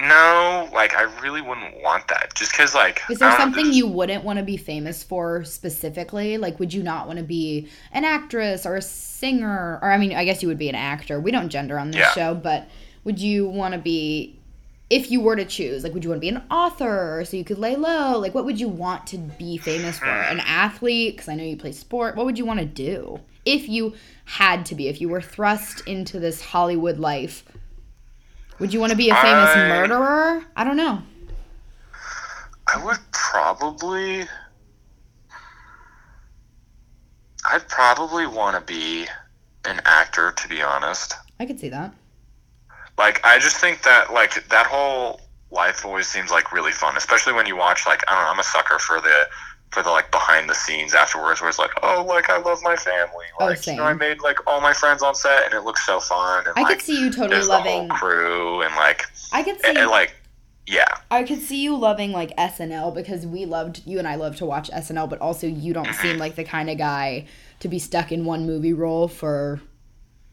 no, 0.00 0.68
like 0.72 0.94
I 0.94 1.02
really 1.20 1.40
wouldn't 1.42 1.82
want 1.82 2.08
that. 2.08 2.34
Just 2.34 2.52
because 2.52 2.74
like 2.74 3.02
Is 3.10 3.18
there 3.18 3.28
don't 3.28 3.38
know, 3.38 3.44
something 3.44 3.72
you 3.72 3.86
wouldn't 3.86 4.24
want 4.24 4.38
to 4.38 4.44
be 4.44 4.56
famous 4.56 5.02
for 5.02 5.44
specifically? 5.44 6.38
Like, 6.38 6.58
would 6.58 6.72
you 6.72 6.82
not 6.82 7.06
want 7.06 7.18
to 7.18 7.24
be 7.24 7.68
an 7.92 8.04
actress 8.04 8.64
or 8.66 8.76
a 8.76 8.82
singer? 8.82 9.78
Or, 9.82 9.90
I 9.90 9.98
mean, 9.98 10.14
I 10.14 10.24
guess 10.24 10.42
you 10.42 10.48
would 10.48 10.58
be 10.58 10.68
an 10.68 10.74
actor. 10.74 11.20
We 11.20 11.30
don't 11.30 11.48
gender 11.48 11.78
on 11.78 11.90
this 11.90 12.00
Yeah. 12.00 12.12
show, 12.12 12.34
but 12.34 12.68
would 13.04 13.18
you 13.18 13.48
want 13.48 13.74
to 13.74 13.80
be, 13.80 14.36
if 14.88 15.10
you 15.10 15.20
were 15.20 15.36
to 15.36 15.44
choose, 15.44 15.84
like, 15.84 15.92
would 15.94 16.02
you 16.04 16.10
want 16.10 16.18
to 16.18 16.20
be 16.20 16.28
an 16.28 16.42
author 16.50 17.22
so 17.26 17.36
you 17.36 17.44
could 17.44 17.58
lay 17.58 17.76
low? 17.76 18.18
Like, 18.18 18.34
what 18.34 18.44
would 18.44 18.58
you 18.58 18.68
want 18.68 19.06
to 19.08 19.18
be 19.18 19.56
famous 19.58 19.98
for? 19.98 20.06
Hmm. 20.06 20.32
An 20.32 20.40
athlete? 20.40 21.14
Because 21.16 21.28
I 21.28 21.34
know 21.34 21.44
you 21.44 21.56
play 21.56 21.72
sport. 21.72 22.16
What 22.16 22.26
would 22.26 22.38
you 22.38 22.44
want 22.44 22.60
to 22.60 22.66
do? 22.66 23.20
If 23.46 23.68
you 23.68 23.94
had 24.24 24.66
to 24.66 24.74
be, 24.74 24.88
if 24.88 25.00
you 25.00 25.08
were 25.08 25.20
thrust 25.22 25.86
into 25.86 26.18
this 26.20 26.42
Hollywood 26.42 26.98
life, 26.98 27.44
would 28.60 28.72
you 28.72 28.78
want 28.78 28.90
to 28.90 28.96
be 28.96 29.10
a 29.10 29.14
famous 29.14 29.50
I- 29.56 29.68
murderer? 29.68 30.44
I 30.54 30.64
don't 30.64 30.76
know. 30.76 31.02
I 32.72 32.84
would 32.84 32.98
probably. 33.10 34.24
I'd 37.50 37.66
probably 37.68 38.26
want 38.26 38.54
to 38.56 38.72
be 38.72 39.06
an 39.64 39.80
actor, 39.84 40.32
to 40.32 40.48
be 40.48 40.62
honest. 40.62 41.14
I 41.40 41.46
could 41.46 41.58
see 41.58 41.70
that. 41.70 41.92
Like, 42.98 43.24
I 43.24 43.38
just 43.38 43.56
think 43.56 43.82
that, 43.82 44.12
like, 44.12 44.46
that 44.48 44.66
whole 44.66 45.22
life 45.50 45.84
always 45.84 46.06
seems 46.06 46.30
like 46.30 46.52
really 46.52 46.70
fun, 46.72 46.96
especially 46.96 47.32
when 47.32 47.46
you 47.46 47.56
watch, 47.56 47.86
like, 47.86 48.04
I 48.08 48.14
don't 48.14 48.24
know, 48.24 48.30
I'm 48.30 48.38
a 48.38 48.44
sucker 48.44 48.78
for 48.78 49.00
the, 49.00 49.26
for 49.70 49.82
the, 49.82 49.90
like, 49.90 50.10
behind 50.10 50.48
the 50.48 50.54
scenes 50.54 50.94
afterwards 50.94 51.40
where 51.40 51.48
it's 51.48 51.58
like, 51.58 51.70
oh, 51.82 52.04
like, 52.08 52.28
I 52.28 52.38
love 52.40 52.58
my 52.62 52.76
family. 52.76 53.26
Oh, 53.38 53.46
Like, 53.46 53.66
you 53.66 53.76
know, 53.76 53.84
I 53.84 53.94
made, 53.94 54.20
like, 54.20 54.38
all 54.46 54.60
my 54.60 54.72
friends 54.72 55.02
on 55.02 55.14
set 55.14 55.44
and 55.44 55.54
it 55.54 55.62
looks 55.62 55.86
so 55.86 56.00
fun. 56.00 56.44
And, 56.46 56.54
I 56.56 56.62
like, 56.62 56.78
could 56.78 56.82
see 56.82 57.00
you 57.00 57.10
totally 57.10 57.28
there's 57.28 57.46
the 57.46 57.58
whole 57.60 57.82
loving. 57.82 57.88
crew 57.88 58.62
and, 58.62 58.74
like, 58.76 59.06
I 59.32 59.42
could 59.42 59.60
see. 59.60 59.68
and, 59.68 59.78
and, 59.78 59.90
like, 59.90 60.14
yeah. 60.66 60.98
I 61.10 61.24
could 61.24 61.40
see 61.40 61.62
you 61.62 61.76
loving 61.76 62.12
like 62.12 62.36
SNL 62.36 62.94
because 62.94 63.26
we 63.26 63.44
loved 63.44 63.82
you 63.86 63.98
and 63.98 64.06
I 64.06 64.14
love 64.14 64.36
to 64.36 64.46
watch 64.46 64.70
SNL, 64.70 65.10
but 65.10 65.20
also 65.20 65.46
you 65.48 65.72
don't 65.72 65.86
mm-hmm. 65.86 66.00
seem 66.02 66.18
like 66.18 66.36
the 66.36 66.44
kind 66.44 66.70
of 66.70 66.78
guy 66.78 67.26
to 67.58 67.68
be 67.68 67.80
stuck 67.80 68.12
in 68.12 68.24
one 68.24 68.46
movie 68.46 68.72
role 68.72 69.08
for 69.08 69.60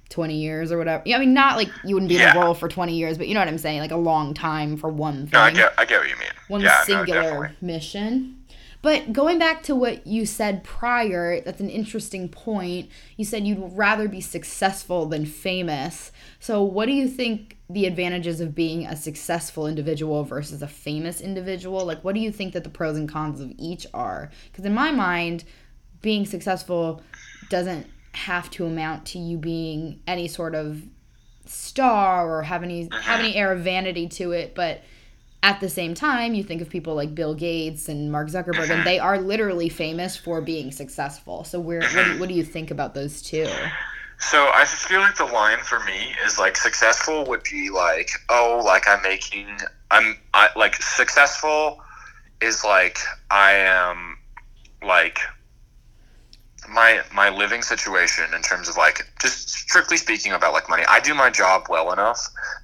twenty 0.10 0.36
years 0.36 0.72
or 0.72 0.78
whatever. 0.78 1.02
Yeah, 1.06 1.18
I 1.18 1.20
mean, 1.20 1.34
not 1.34 1.58
like 1.58 1.70
you 1.84 1.96
wouldn't 1.96 2.10
be 2.10 2.18
in 2.18 2.22
a 2.36 2.40
role 2.40 2.54
for 2.54 2.68
twenty 2.70 2.96
years, 2.96 3.18
but 3.18 3.28
you 3.28 3.34
know 3.34 3.40
what 3.40 3.48
I'm 3.48 3.58
saying, 3.58 3.80
like 3.80 3.92
a 3.92 3.98
long 3.98 4.34
time 4.36 4.78
for 4.78 4.90
one 4.90 5.24
thing, 5.24 5.30
No, 5.34 5.40
I 5.40 5.52
get, 5.52 5.74
I 5.78 5.86
get 5.86 6.00
what 6.02 6.10
you 6.10 6.16
mean. 6.18 6.30
one 6.50 6.62
yeah, 6.62 6.84
singular 6.84 7.22
definitely. 7.22 7.58
mission. 7.62 8.44
But 8.88 9.12
going 9.12 9.38
back 9.38 9.64
to 9.64 9.76
what 9.76 10.08
you 10.08 10.26
said 10.26 10.64
prior, 10.64 11.42
that's 11.42 11.60
an 11.60 11.70
interesting 11.70 12.30
point. 12.30 12.90
You 13.18 13.26
said 13.26 13.46
you'd 13.46 13.74
rather 13.74 14.08
be 14.08 14.22
successful 14.22 15.08
than 15.08 15.26
famous. 15.26 16.14
So, 16.40 16.64
what 16.64 16.86
do 16.86 16.94
you 16.94 17.10
think 17.10 17.58
the 17.70 17.86
advantages 17.86 18.40
of 18.40 18.56
being 18.56 18.86
a 18.86 18.96
successful 18.96 19.68
individual 19.68 20.24
versus 20.24 20.62
a 20.62 20.70
famous 20.70 21.20
individual? 21.20 21.86
Like, 21.86 22.02
what 22.06 22.16
do 22.16 22.22
you 22.22 22.32
think 22.32 22.54
that 22.54 22.64
the 22.64 22.70
pros 22.70 22.96
and 22.96 23.10
cons 23.10 23.42
of 23.42 23.52
each 23.58 23.86
are? 23.94 24.32
Because, 24.50 24.64
in 24.64 24.74
my 24.74 24.92
mind, 24.92 25.44
being 26.02 26.26
successful 26.26 27.02
doesn't 27.50 27.88
have 28.14 28.50
to 28.52 28.66
amount 28.66 29.06
to 29.08 29.20
you 29.20 29.38
being 29.38 30.00
any 30.08 30.30
sort 30.30 30.56
of 30.56 30.82
star 31.46 32.30
or 32.30 32.44
have 32.44 32.64
any 32.64 32.88
have 33.02 33.20
any 33.20 33.36
air 33.36 33.52
of 33.52 33.60
vanity 33.60 34.08
to 34.08 34.32
it, 34.32 34.56
but 34.56 34.82
at 35.44 35.60
the 35.60 35.70
same 35.70 35.94
time, 35.94 36.34
you 36.34 36.44
think 36.44 36.62
of 36.62 36.70
people 36.70 36.96
like 36.96 37.14
Bill 37.14 37.34
Gates 37.34 37.90
and 37.90 38.12
Mark 38.12 38.28
Zuckerberg, 38.30 38.64
and 38.64 38.72
uh-huh. 38.72 38.84
they 38.84 39.00
are 39.00 39.20
literally 39.20 39.70
famous 39.70 40.18
for 40.18 40.42
being 40.42 40.72
successful. 40.72 41.44
So, 41.44 41.60
where 41.60 41.82
what, 41.82 42.06
do, 42.06 42.20
what 42.20 42.30
do 42.30 42.36
you 42.36 42.44
think 42.44 42.72
about 42.72 42.94
those 42.94 43.22
two? 43.22 43.48
So 44.20 44.48
I 44.48 44.62
just 44.62 44.88
feel 44.88 45.00
like 45.00 45.16
the 45.16 45.26
line 45.26 45.60
for 45.60 45.80
me 45.82 46.16
is 46.26 46.40
like 46.40 46.58
successful 46.58 47.24
would 47.26 47.44
be 47.44 47.70
like, 47.70 48.10
oh, 48.30 48.62
like 48.66 48.88
I'm 48.88 49.02
making, 49.04 49.48
I'm, 49.92 50.18
I 50.34 50.50
like 50.56 50.76
successful 50.76 51.82
is 52.42 52.64
like 52.64 52.98
I 53.30 53.54
am 53.54 54.18
like 54.84 55.20
my 56.70 57.02
my 57.14 57.30
living 57.30 57.62
situation 57.62 58.26
in 58.36 58.42
terms 58.42 58.70
of 58.70 58.78
like 58.78 59.02
just 59.22 59.50
strictly 59.50 59.98
speaking 59.98 60.34
about 60.34 60.54
like 60.54 60.70
money. 60.70 60.84
I 60.88 61.00
do 61.00 61.14
my 61.14 61.30
job 61.30 61.64
well 61.70 61.92
enough 61.94 62.20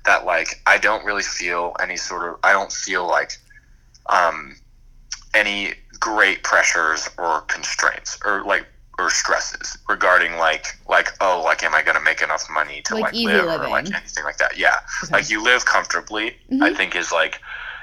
that 0.06 0.26
like 0.26 0.62
I 0.66 0.78
don't 0.78 1.06
really 1.06 1.24
feel 1.24 1.76
any 1.82 1.98
sort 1.98 2.30
of 2.30 2.40
I 2.44 2.54
don't 2.54 2.72
feel 2.72 3.08
like 3.08 3.32
um 4.10 4.56
any 5.34 5.74
great 6.00 6.44
pressures 6.44 7.10
or 7.18 7.42
constraints 7.42 8.20
or 8.26 8.44
like 8.46 8.68
or 9.00 9.10
stresses 9.10 9.78
regarding 9.90 10.36
like 10.38 10.68
like 10.88 11.10
oh 11.22 11.42
like 11.44 11.64
am 11.64 11.74
I 11.74 11.82
gonna 11.84 12.02
make 12.02 12.22
enough 12.22 12.46
money 12.52 12.82
to 12.84 12.96
Like 12.96 13.04
like, 13.06 13.14
live 13.14 13.46
or 13.48 13.70
like 13.70 13.94
anything 13.96 14.24
like 14.24 14.38
that 14.38 14.58
yeah 14.58 14.76
Okay. 15.04 15.14
like 15.16 15.30
you 15.30 15.44
live 15.44 15.66
comfortably 15.66 16.38
I 16.62 16.70
Mhm. 16.70 16.78
think 16.78 16.96
is 16.96 17.12
like 17.12 17.40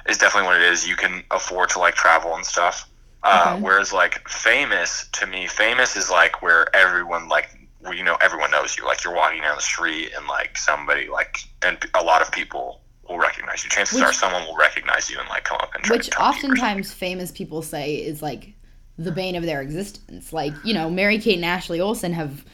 is 0.08 0.18
definitely 0.18 0.48
what 0.48 0.56
it 0.58 0.62
is 0.72 0.88
you 0.88 0.96
can 0.96 1.24
afford 1.30 1.70
to 1.70 1.78
like 1.80 1.94
travel 1.94 2.34
and 2.36 2.46
stuff 2.46 2.89
uh, 3.22 3.52
Okay. 3.54 3.62
whereas 3.62 3.92
like 3.92 4.26
famous 4.28 5.08
to 5.12 5.26
me 5.26 5.46
famous 5.46 5.96
is 5.96 6.10
like 6.10 6.42
where 6.42 6.74
everyone 6.74 7.28
like 7.28 7.48
where, 7.80 7.92
you 7.94 8.04
know 8.04 8.16
everyone 8.20 8.50
knows 8.50 8.76
you 8.76 8.84
like 8.86 9.04
you're 9.04 9.14
walking 9.14 9.42
down 9.42 9.56
the 9.56 9.62
street 9.62 10.10
and 10.16 10.26
like 10.26 10.56
somebody 10.56 11.08
like 11.08 11.38
and 11.62 11.78
a 11.94 12.02
lot 12.02 12.22
of 12.22 12.30
people 12.32 12.80
will 13.08 13.18
recognize 13.18 13.62
you 13.64 13.70
chances 13.70 13.96
Which- 13.96 14.04
are 14.04 14.12
someone 14.12 14.42
will 14.46 14.56
recognize 14.56 15.10
you 15.10 15.18
and 15.18 15.28
like 15.28 15.44
come 15.44 15.58
up 15.60 15.74
and 15.74 15.84
try 15.84 15.96
Which 15.96 16.06
to 16.06 16.10
talk 16.12 16.34
to 16.40 16.46
you 16.46 16.52
oftentimes 16.52 16.92
famous 16.92 17.30
people 17.30 17.60
say 17.62 17.96
is 17.96 18.22
like 18.22 18.54
the 18.98 19.10
bane 19.12 19.34
of 19.34 19.44
their 19.44 19.62
existence. 19.62 20.30
Like, 20.30 20.52
you 20.62 20.74
know, 20.74 20.90
Mary 20.90 21.18
Kate 21.18 21.36
and 21.36 21.44
Ashley 21.44 21.80
Olsen 21.80 22.12
have 22.12 22.44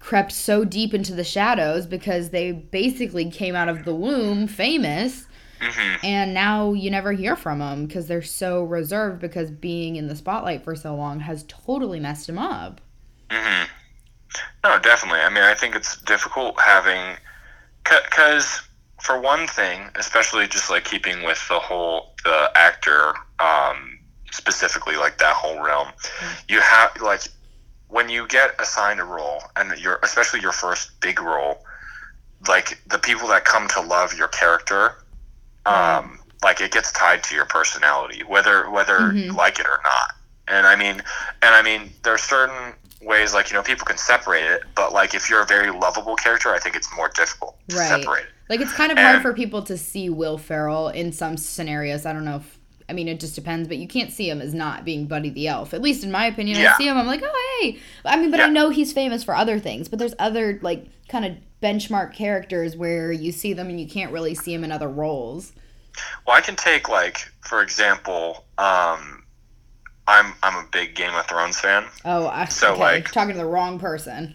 crept 0.00 0.32
so 0.32 0.64
deep 0.66 0.92
into 0.92 1.14
the 1.14 1.24
shadows 1.24 1.86
because 1.86 2.28
they 2.28 2.52
basically 2.52 3.30
came 3.30 3.54
out 3.54 3.70
of 3.70 3.84
the 3.86 3.94
womb 3.94 4.46
famous 4.46 5.26
Mhm. 5.62 6.00
and 6.02 6.34
now 6.34 6.72
you 6.72 6.90
never 6.90 7.12
hear 7.12 7.36
from 7.36 7.60
them 7.60 7.86
because 7.86 8.08
they're 8.08 8.20
so 8.22 8.64
reserved 8.64 9.20
because 9.20 9.50
being 9.50 9.96
in 9.96 10.08
the 10.08 10.16
spotlight 10.16 10.64
for 10.64 10.74
so 10.74 10.94
long 10.94 11.20
has 11.20 11.44
totally 11.44 12.00
messed 12.00 12.26
them 12.26 12.38
up. 12.38 12.80
hmm 13.30 13.64
No, 14.64 14.78
definitely. 14.78 15.20
I 15.20 15.28
mean, 15.28 15.42
I 15.44 15.54
think 15.54 15.74
it's 15.76 15.96
difficult 16.02 16.58
having, 16.60 17.16
because 17.84 18.62
for 19.00 19.20
one 19.20 19.46
thing, 19.46 19.90
especially 19.96 20.46
just 20.46 20.70
like 20.70 20.84
keeping 20.84 21.22
with 21.22 21.46
the 21.48 21.58
whole 21.58 22.14
the 22.24 22.50
actor, 22.54 23.12
um, 23.40 23.98
specifically 24.30 24.96
like 24.96 25.18
that 25.18 25.34
whole 25.34 25.60
realm, 25.62 25.88
you 26.48 26.60
have 26.60 26.90
like 27.00 27.22
when 27.88 28.08
you 28.08 28.26
get 28.28 28.54
assigned 28.60 29.00
a 29.00 29.04
role, 29.04 29.42
and 29.56 29.78
you're 29.78 29.98
especially 30.02 30.40
your 30.40 30.52
first 30.52 30.98
big 31.00 31.20
role, 31.20 31.62
like 32.48 32.80
the 32.86 32.98
people 32.98 33.28
that 33.28 33.44
come 33.44 33.68
to 33.68 33.80
love 33.80 34.14
your 34.14 34.28
character, 34.28 35.01
um, 35.66 36.18
like 36.42 36.60
it 36.60 36.72
gets 36.72 36.92
tied 36.92 37.22
to 37.24 37.34
your 37.34 37.46
personality, 37.46 38.22
whether 38.26 38.68
whether 38.70 39.12
you 39.14 39.32
Mhm. 39.32 39.36
like 39.36 39.58
it 39.58 39.66
or 39.66 39.80
not. 39.84 40.14
And 40.48 40.66
I 40.66 40.74
mean, 40.76 41.02
and 41.42 41.54
I 41.54 41.62
mean, 41.62 41.92
there 42.02 42.14
are 42.14 42.18
certain 42.18 42.74
ways 43.00 43.32
like 43.34 43.50
you 43.50 43.56
know 43.56 43.62
people 43.62 43.84
can 43.86 43.96
separate 43.98 44.44
it, 44.44 44.62
but 44.74 44.92
like 44.92 45.14
if 45.14 45.30
you're 45.30 45.42
a 45.42 45.46
very 45.46 45.70
lovable 45.70 46.16
character, 46.16 46.52
I 46.54 46.58
think 46.58 46.76
it's 46.76 46.88
more 46.96 47.10
difficult 47.14 47.56
to 47.68 47.76
Right. 47.76 47.88
separate 47.88 48.24
it. 48.24 48.30
Like 48.48 48.60
it's 48.60 48.72
kind 48.72 48.92
of 48.92 48.98
hard 48.98 49.22
for 49.22 49.32
people 49.32 49.62
to 49.62 49.78
see 49.78 50.10
Will 50.10 50.36
Ferrell 50.36 50.88
in 50.88 51.12
some 51.12 51.36
scenarios. 51.36 52.04
I 52.06 52.12
don't 52.12 52.24
know 52.24 52.36
if 52.36 52.58
I 52.88 52.94
mean, 52.94 53.08
it 53.08 53.20
just 53.20 53.34
depends, 53.36 53.68
but 53.68 53.78
you 53.78 53.86
can't 53.88 54.12
see 54.12 54.28
him 54.28 54.42
as 54.42 54.52
not 54.52 54.84
being 54.84 55.06
Buddy 55.06 55.30
the 55.30 55.48
Elf. 55.48 55.72
At 55.72 55.80
least 55.80 56.04
in 56.04 56.10
my 56.10 56.26
opinion, 56.26 56.58
Yeah. 56.58 56.74
I 56.74 56.76
see 56.76 56.86
him, 56.88 56.98
I'm 56.98 57.06
like, 57.06 57.22
oh 57.24 57.58
hey. 57.62 57.78
I 58.04 58.16
mean, 58.18 58.30
but 58.30 58.40
I 58.40 58.48
know 58.48 58.68
he's 58.70 58.92
famous 58.92 59.24
for 59.24 59.34
other 59.34 59.58
things. 59.58 59.88
But 59.88 59.98
there's 60.00 60.14
other 60.18 60.58
like 60.62 60.86
kind 61.12 61.24
of 61.26 61.36
benchmark 61.62 62.14
characters 62.14 62.74
where 62.76 63.12
you 63.12 63.30
see 63.30 63.52
them 63.52 63.68
and 63.68 63.78
you 63.78 63.86
can't 63.86 64.10
really 64.10 64.34
see 64.34 64.52
them 64.56 64.64
in 64.64 64.72
other 64.72 64.88
roles. 64.88 65.52
Well, 66.26 66.34
I 66.36 66.40
can 66.40 66.56
take 66.56 66.88
like 66.88 67.18
for 67.42 67.62
example, 67.62 68.44
um, 68.58 69.22
I'm 70.08 70.32
I'm 70.42 70.56
a 70.64 70.66
big 70.72 70.94
Game 70.96 71.14
of 71.14 71.26
Thrones 71.26 71.60
fan. 71.60 71.84
Oh, 72.04 72.26
I, 72.28 72.46
So, 72.46 72.72
okay, 72.72 72.80
like- 72.80 73.12
talking 73.12 73.32
to 73.34 73.38
the 73.38 73.44
wrong 73.44 73.78
person. 73.78 74.34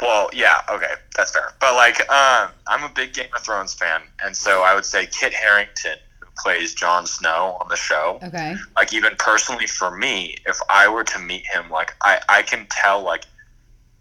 Well, 0.00 0.30
yeah, 0.32 0.62
okay, 0.68 0.94
that's 1.16 1.30
fair. 1.32 1.52
But 1.60 1.74
like, 1.74 2.00
um, 2.10 2.48
I'm 2.66 2.82
a 2.82 2.88
big 2.92 3.12
Game 3.12 3.28
of 3.36 3.42
Thrones 3.42 3.74
fan, 3.74 4.00
and 4.24 4.34
so 4.36 4.62
I 4.62 4.74
would 4.74 4.86
say 4.86 5.06
Kit 5.06 5.32
Harington, 5.32 5.96
who 6.18 6.26
plays 6.38 6.74
Jon 6.74 7.06
Snow 7.06 7.58
on 7.60 7.68
the 7.68 7.76
show, 7.76 8.18
Okay. 8.24 8.56
like 8.74 8.92
even 8.94 9.12
personally 9.18 9.66
for 9.68 9.96
me, 9.96 10.36
if 10.46 10.58
I 10.70 10.88
were 10.88 11.04
to 11.04 11.18
meet 11.20 11.46
him, 11.46 11.68
like 11.70 11.94
I 12.00 12.20
I 12.28 12.42
can 12.42 12.66
tell 12.70 13.02
like. 13.02 13.24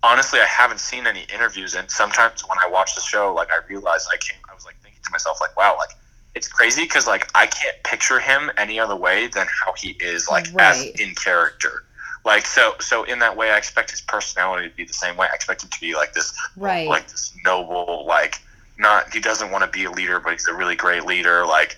Honestly, 0.04 0.40
I 0.40 0.46
haven't 0.46 0.80
seen 0.80 1.06
any 1.06 1.26
interviews, 1.34 1.76
and 1.76 1.90
sometimes 1.90 2.42
when 2.48 2.58
I 2.58 2.68
watch 2.68 2.96
the 2.96 3.02
show, 3.02 3.34
like 3.34 3.50
I 3.52 3.60
realize 3.68 4.08
I 4.12 4.18
came, 4.18 4.38
I 4.50 4.54
was 4.56 4.66
like 4.66 4.76
thinking 4.82 5.02
to 5.04 5.12
myself, 5.12 5.38
like, 5.40 5.56
wow, 5.56 5.76
like 5.78 5.96
it's 6.34 6.48
crazy 6.48 6.84
because 6.84 7.06
like 7.08 7.30
I 7.36 7.46
can't 7.46 7.76
picture 7.84 8.20
him 8.20 8.50
any 8.58 8.80
other 8.80 8.96
way 8.96 9.28
than 9.28 9.48
how 9.64 9.74
he 9.78 9.90
is, 10.00 10.28
like 10.30 10.48
as 10.60 10.86
in 11.00 11.14
character. 11.16 11.84
Like 12.24 12.46
so, 12.46 12.76
so 12.80 13.04
in 13.04 13.20
that 13.20 13.36
way, 13.36 13.52
I 13.52 13.58
expect 13.58 13.92
his 13.92 14.02
personality 14.02 14.70
to 14.70 14.76
be 14.76 14.86
the 14.86 14.94
same 14.94 15.18
way. 15.18 15.28
I 15.32 15.36
expect 15.36 15.64
him 15.64 15.70
to 15.70 15.80
be 15.80 15.96
like 15.96 16.14
this, 16.14 16.34
Right. 16.56 16.88
like 16.88 17.08
this 17.08 17.34
noble, 17.44 18.06
like 18.08 18.40
not. 18.78 19.14
He 19.14 19.20
doesn't 19.20 19.52
want 19.52 19.64
to 19.64 19.70
be 19.70 19.86
a 19.86 19.92
leader, 19.92 20.20
but 20.20 20.34
he's 20.34 20.48
a 20.48 20.54
really 20.54 20.76
great 20.76 21.06
leader. 21.06 21.46
Like, 21.46 21.78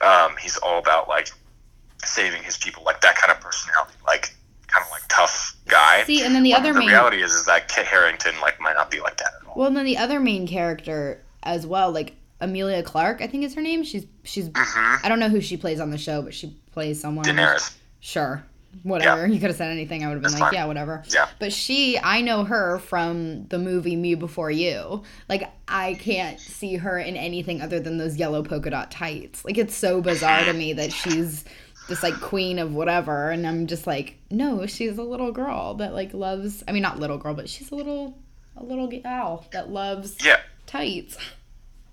um, 0.00 0.36
he's 0.40 0.56
all 0.58 0.78
about 0.78 1.08
like 1.08 1.30
saving 2.04 2.42
his 2.42 2.56
people, 2.56 2.82
like 2.84 3.00
that 3.02 3.16
kind 3.16 3.30
of 3.32 3.40
personality, 3.40 3.92
like 4.06 4.34
kind 4.70 4.84
of 4.84 4.90
like 4.90 5.02
tough 5.08 5.56
guy. 5.68 6.04
See, 6.04 6.24
and 6.24 6.34
then 6.34 6.42
the 6.42 6.52
But 6.52 6.60
other 6.60 6.72
the 6.72 6.80
main 6.80 6.88
reality 6.88 7.22
is, 7.22 7.32
is 7.32 7.46
that 7.46 7.68
Kit 7.68 7.86
Harington 7.86 8.34
like 8.40 8.60
might 8.60 8.74
not 8.74 8.90
be 8.90 9.00
like 9.00 9.16
that 9.18 9.32
at 9.40 9.46
all. 9.46 9.54
Well, 9.56 9.66
and 9.68 9.76
then 9.76 9.84
the 9.84 9.98
other 9.98 10.20
main 10.20 10.46
character 10.46 11.22
as 11.42 11.66
well, 11.66 11.90
like 11.92 12.14
Emilia 12.40 12.82
Clarke, 12.82 13.20
I 13.20 13.26
think 13.26 13.44
is 13.44 13.54
her 13.54 13.62
name. 13.62 13.82
She's 13.84 14.06
she's 14.24 14.46
hmm 14.54 14.94
I 15.02 15.08
don't 15.08 15.18
know 15.20 15.28
who 15.28 15.40
she 15.40 15.56
plays 15.56 15.80
on 15.80 15.90
the 15.90 15.98
show, 15.98 16.22
but 16.22 16.34
she 16.34 16.56
plays 16.72 17.00
someone. 17.00 17.24
Daenerys. 17.24 17.76
Sure. 18.00 18.44
Whatever. 18.84 19.26
You 19.26 19.40
could 19.40 19.48
have 19.48 19.56
said 19.56 19.72
anything. 19.72 20.04
I 20.04 20.06
would 20.06 20.14
have 20.14 20.22
been 20.22 20.30
That's 20.30 20.40
like, 20.40 20.52
fine. 20.52 20.60
yeah, 20.60 20.66
whatever. 20.66 21.02
Yeah. 21.12 21.28
But 21.40 21.52
she, 21.52 21.98
I 21.98 22.20
know 22.20 22.44
her 22.44 22.78
from 22.78 23.46
the 23.48 23.58
movie 23.58 23.96
Me 23.96 24.14
Before 24.14 24.48
You. 24.48 25.02
Like, 25.28 25.50
I 25.66 25.94
can't 25.94 26.38
see 26.38 26.76
her 26.76 26.96
in 26.96 27.16
anything 27.16 27.60
other 27.62 27.80
than 27.80 27.98
those 27.98 28.16
yellow 28.16 28.44
polka 28.44 28.70
dot 28.70 28.92
tights. 28.92 29.44
Like, 29.44 29.58
it's 29.58 29.74
so 29.74 30.00
bizarre 30.00 30.44
to 30.44 30.52
me 30.52 30.72
that 30.74 30.92
she's 30.92 31.44
this, 31.90 32.02
like, 32.02 32.18
queen 32.20 32.58
of 32.58 32.74
whatever. 32.74 33.28
And 33.30 33.46
I'm 33.46 33.66
just 33.66 33.86
like, 33.86 34.16
no, 34.30 34.64
she's 34.64 34.96
a 34.96 35.02
little 35.02 35.30
girl 35.32 35.74
that, 35.74 35.92
like, 35.92 36.14
loves, 36.14 36.64
I 36.66 36.72
mean, 36.72 36.82
not 36.82 36.98
little 36.98 37.18
girl, 37.18 37.34
but 37.34 37.50
she's 37.50 37.70
a 37.70 37.74
little, 37.74 38.16
a 38.56 38.62
little 38.64 38.86
gal 38.86 39.44
that 39.52 39.68
loves 39.68 40.16
Yeah. 40.24 40.40
tights. 40.66 41.18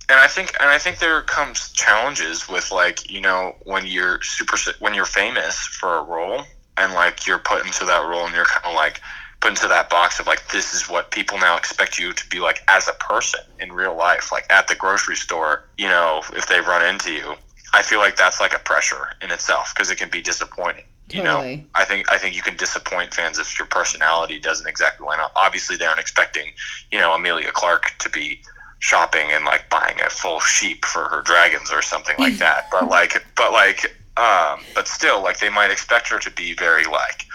and 0.10 0.17
I 0.19 0.27
think 0.27 0.55
and 0.62 0.69
I 0.69 0.77
think 0.77 0.99
there 0.99 1.21
comes 1.23 1.69
challenges 1.73 2.47
with 2.47 2.71
like 2.71 3.12
you 3.12 3.19
know 3.19 3.55
when 3.65 3.86
you're 3.86 4.21
super 4.23 4.55
when 4.79 4.93
you're 4.93 5.03
famous 5.03 5.57
for 5.57 5.97
a 5.97 6.03
role 6.03 6.43
and 6.77 6.93
like 6.93 7.27
you're 7.27 7.39
put 7.39 7.65
into 7.65 7.83
that 7.83 8.05
role 8.05 8.25
and 8.25 8.33
you're 8.33 8.45
kind 8.45 8.65
of 8.65 8.73
like 8.73 9.01
put 9.41 9.49
into 9.49 9.67
that 9.67 9.89
box 9.89 10.19
of 10.21 10.25
like 10.25 10.47
this 10.53 10.73
is 10.73 10.88
what 10.89 11.12
people 11.12 11.38
now 11.39 11.57
expect 11.57 11.99
you 11.99 12.13
to 12.13 12.25
be 12.29 12.39
like 12.39 12.62
as 12.69 12.88
a 12.88 12.93
person 12.93 13.41
in 13.60 13.73
real 13.73 13.95
life 13.97 14.31
like 14.31 14.45
at 14.49 14.67
the 14.69 14.75
grocery 14.75 15.15
store 15.17 15.65
you 15.77 15.88
know 15.89 16.21
if 16.33 16.47
they 16.47 16.62
run 16.62 16.86
into 16.86 17.12
you 17.12 17.33
I 17.73 17.82
feel 17.82 17.99
like 17.99 18.15
that's 18.15 18.39
like 18.39 18.56
a 18.56 18.60
pressure 18.60 19.10
in 19.21 19.32
itself 19.32 19.73
because 19.75 19.89
it 19.91 19.97
can 19.97 20.10
be 20.10 20.21
disappointing 20.21 20.86
you 21.10 21.23
know 21.23 21.39
I 21.73 21.86
think 21.86 22.12
I 22.12 22.17
think 22.17 22.36
you 22.36 22.41
can 22.41 22.58
disappoint 22.58 23.13
fans 23.13 23.39
if 23.39 23.58
your 23.58 23.67
personality 23.67 24.39
doesn't 24.39 24.67
exactly 24.67 25.06
line 25.06 25.19
up 25.21 25.32
obviously 25.36 25.77
they 25.77 25.86
aren't 25.86 26.01
expecting 26.01 26.51
you 26.91 26.99
know 26.99 27.13
Emilia 27.15 27.51
Clarke 27.51 27.93
to 27.99 28.10
be 28.10 28.41
shopping 28.80 29.32
and 29.32 29.45
like 29.45 29.69
buying 29.69 29.99
a 30.01 30.10
full 30.10 30.39
sheep 30.39 30.86
for 30.86 31.06
her 31.06 31.21
dragons 31.21 31.71
or 31.71 31.82
something 31.82 32.15
like 32.19 32.38
that. 32.39 32.67
But 32.71 32.89
like, 32.89 33.25
but 33.36 33.51
like, 33.51 33.95
um, 34.17 34.62
but 34.73 34.88
still, 34.88 35.21
like 35.21 35.39
they 35.39 35.49
might 35.49 35.71
expect 35.71 36.08
her 36.10 36.19
to 36.19 36.32
be 36.32 36.53
very 36.53 36.86
like 36.86 37.25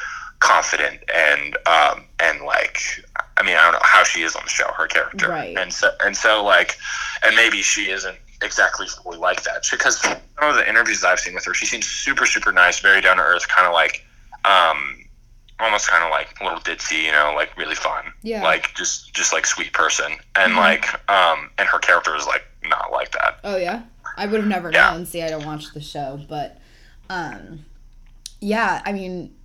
confident 0.40 1.00
and 1.14 1.56
um, 1.66 2.04
and 2.20 2.42
like, 2.42 2.78
I 3.36 3.42
mean, 3.42 3.56
I 3.56 3.62
don't 3.62 3.72
know 3.74 3.78
how 3.82 4.04
she 4.04 4.22
is 4.22 4.34
on 4.34 4.42
the 4.44 4.50
show, 4.50 4.70
her 4.72 4.86
character, 4.86 5.28
Right. 5.28 5.56
And 5.56 5.72
so 5.72 5.90
and 6.04 6.16
so 6.16 6.44
like, 6.44 6.76
and 7.24 7.36
maybe 7.36 7.62
she 7.62 7.90
isn't 7.90 8.16
exactly 8.42 8.86
fully 8.86 9.18
like 9.18 9.42
that 9.44 9.66
because 9.70 9.98
some 10.00 10.16
of 10.40 10.56
the 10.56 10.68
interviews 10.68 11.04
I've 11.04 11.20
seen 11.20 11.34
with 11.34 11.44
her, 11.44 11.54
she 11.54 11.66
seems 11.66 11.86
super 11.86 12.26
super 12.26 12.52
nice, 12.52 12.80
very 12.80 13.00
down 13.00 13.16
to 13.18 13.22
earth, 13.22 13.48
kind 13.48 13.66
of 13.66 13.72
like. 13.72 14.04
Um, 14.44 14.98
almost 15.60 15.86
kind 15.88 16.02
of 16.02 16.10
like 16.10 16.34
a 16.40 16.44
little 16.44 16.58
ditzy, 16.58 17.04
you 17.04 17.12
know, 17.12 17.34
like 17.36 17.56
really 17.56 17.76
fun. 17.76 18.12
Yeah. 18.22 18.42
Like 18.42 18.74
just 18.74 19.14
just 19.14 19.32
like 19.32 19.46
sweet 19.46 19.72
person. 19.72 20.10
And 20.34 20.54
Mhm. 20.54 20.56
like 20.56 21.10
um 21.10 21.50
and 21.56 21.68
her 21.68 21.78
character 21.78 22.16
is 22.16 22.26
like 22.26 22.42
not 22.64 22.90
like 22.90 23.12
that. 23.12 23.38
Oh 23.44 23.56
yeah, 23.56 23.82
I 24.16 24.26
would 24.26 24.40
have 24.40 24.48
never 24.48 24.72
Yeah. 24.72 24.90
known. 24.90 25.06
See, 25.06 25.22
I 25.22 25.28
don't 25.28 25.44
watch 25.46 25.72
the 25.72 25.80
show, 25.80 26.18
but 26.28 26.58
um, 27.08 27.64
yeah, 28.40 28.82
I 28.84 28.90
mean, 28.92 29.36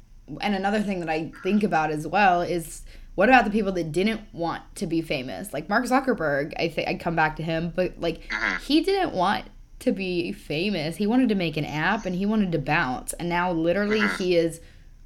and 0.42 0.56
another 0.56 0.82
thing 0.82 1.02
that 1.02 1.10
I 1.10 1.32
think 1.44 1.62
about 1.64 1.92
as 1.92 2.08
well 2.08 2.42
is 2.42 2.82
what 3.18 3.30
about 3.30 3.46
the 3.46 3.50
people 3.50 3.72
that 3.72 3.92
didn't 3.92 4.22
want 4.32 4.62
to 4.76 4.86
be 4.86 5.02
famous, 5.02 5.52
like 5.52 5.68
Mark 5.68 5.86
Zuckerberg? 5.86 6.54
I 6.60 6.68
think 6.70 6.88
I'd 6.88 7.00
come 7.00 7.16
back 7.16 7.36
to 7.38 7.44
him, 7.44 7.74
but 7.76 8.00
like 8.00 8.30
Mhm. 8.30 8.62
he 8.62 8.82
didn't 8.82 9.14
want 9.14 9.46
to 9.80 9.92
be 9.92 10.32
famous. 10.32 10.98
He 10.98 11.08
wanted 11.08 11.30
to 11.30 11.36
make 11.36 11.58
an 11.58 11.66
app 11.66 12.06
and 12.06 12.16
he 12.16 12.28
wanted 12.28 12.52
to 12.52 12.60
bounce, 12.60 13.14
and 13.14 13.28
now 13.28 13.52
literally 13.52 14.02
Mhm. 14.02 14.18
he 14.20 14.36
is 14.36 14.62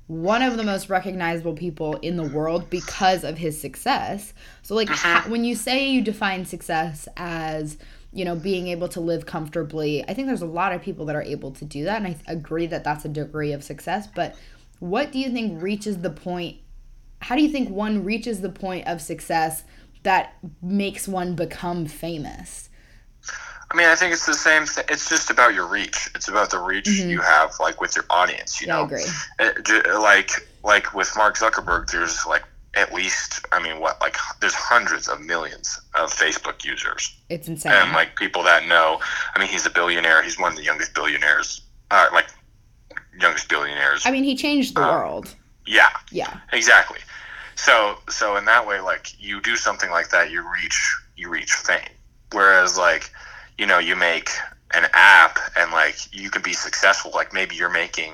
one 0.08 0.42
of 0.42 0.58
the 0.58 0.64
most 0.66 0.90
recognizable 0.90 1.54
people 1.54 1.96
in 2.02 2.18
the 2.18 2.28
world 2.28 2.70
because 2.70 3.24
of 3.24 3.38
his 3.38 3.62
success. 3.62 4.34
So, 4.62 4.76
like, 4.76 4.90
ha- 4.90 5.24
when 5.30 5.46
you 5.46 5.56
say 5.56 5.88
you 5.90 6.02
define 6.02 6.44
success 6.44 7.08
as, 7.16 7.78
you 8.12 8.26
know, 8.26 8.36
being 8.36 8.68
able 8.68 8.90
to 8.90 9.00
live 9.00 9.26
comfortably, 9.26 10.04
I 10.10 10.14
think 10.14 10.28
there's 10.28 10.42
a 10.42 10.46
lot 10.46 10.74
of 10.74 10.82
people 10.82 11.06
that 11.06 11.16
are 11.16 11.22
able 11.22 11.52
to 11.52 11.64
do 11.64 11.86
that. 11.86 11.96
And 12.04 12.08
I 12.08 12.16
agree 12.28 12.66
that 12.68 12.84
that's 12.84 13.06
a 13.06 13.10
degree 13.10 13.54
of 13.54 13.64
success. 13.64 14.06
But 14.14 14.36
what 14.80 15.14
do 15.14 15.20
you 15.20 15.30
think 15.30 15.62
reaches 15.64 16.00
the 16.00 16.10
point? 16.10 16.58
How 17.22 17.36
do 17.36 17.42
you 17.42 17.50
think 17.50 17.70
one 17.70 18.04
reaches 18.04 18.42
the 18.42 18.50
point 18.50 18.88
of 18.88 19.02
success 19.02 19.64
that 20.04 20.34
makes 20.62 21.08
one 21.08 21.36
become 21.36 21.86
famous? 21.86 22.70
I 23.72 23.78
mean, 23.78 23.88
I 23.88 23.96
think 23.96 24.12
it's 24.12 24.26
the 24.26 24.34
same 24.34 24.66
thing. 24.66 24.84
It's 24.90 25.08
just 25.08 25.30
about 25.30 25.54
your 25.54 25.66
reach. 25.68 26.10
It's 26.16 26.28
about 26.28 26.50
the 26.50 26.60
reach 26.60 26.88
Mhm. 26.88 27.10
you 27.10 27.22
have 27.22 27.54
like 27.60 27.80
with 27.80 27.96
your 27.96 28.06
audience, 28.10 28.60
you 28.60 28.68
Yeah, 28.68 28.76
I 28.76 28.80
know. 28.80 28.86
agree. 28.86 29.06
It- 29.40 29.64
ju- 29.66 29.84
like 30.00 30.32
like 30.64 30.94
with 30.94 31.16
Mark 31.16 31.38
Zuckerberg, 31.38 31.90
there's 31.90 32.26
like 32.26 32.44
at 32.74 32.94
least 32.94 33.46
I 33.52 33.60
mean, 33.62 33.80
what 33.80 34.02
like 34.02 34.18
there's 34.42 34.54
hundreds 34.56 35.08
of 35.08 35.22
millions 35.22 35.80
of 35.94 36.12
Facebook 36.14 36.66
users. 36.66 37.16
It's 37.30 37.48
insane. 37.48 37.72
and 37.72 37.94
like 37.94 38.16
people 38.18 38.44
that 38.44 38.68
know. 38.68 39.00
I 39.36 39.40
mean, 39.40 39.48
he's 39.48 39.66
a 39.66 39.70
billionaire. 39.70 40.22
He's 40.22 40.38
one 40.40 40.52
of 40.52 40.58
the 40.58 40.64
youngest 40.64 40.94
billionaires, 40.94 41.62
uh, 41.92 42.08
like 42.12 42.28
youngest 43.20 43.48
billionaires. 43.48 44.06
I 44.06 44.12
mean, 44.12 44.24
he 44.24 44.36
changed 44.36 44.76
the 44.76 44.82
Uh, 44.84 44.92
world. 44.92 45.36
yeah, 45.66 45.90
Yeah. 46.12 46.40
exactly. 46.52 47.00
So, 47.56 47.98
so 48.10 48.38
in 48.38 48.46
that 48.46 48.66
way, 48.68 48.80
like 48.80 49.20
you 49.20 49.42
do 49.42 49.56
something 49.56 49.92
like 49.92 50.10
that, 50.10 50.32
you 50.32 50.42
reach 50.42 50.96
you 51.16 51.30
reach 51.30 51.54
fame. 51.54 51.80
Whereas, 52.32 52.78
like 52.78 53.12
you 53.58 53.66
know, 53.66 53.80
you 53.80 53.96
make 53.96 54.30
an 54.74 54.88
app 54.94 55.38
and 55.58 55.72
like 55.72 56.14
you 56.14 56.30
can 56.30 56.42
be 56.42 56.54
successful. 56.54 57.12
Like 57.14 57.34
maybe 57.34 57.56
you're 57.56 57.70
making 57.70 58.14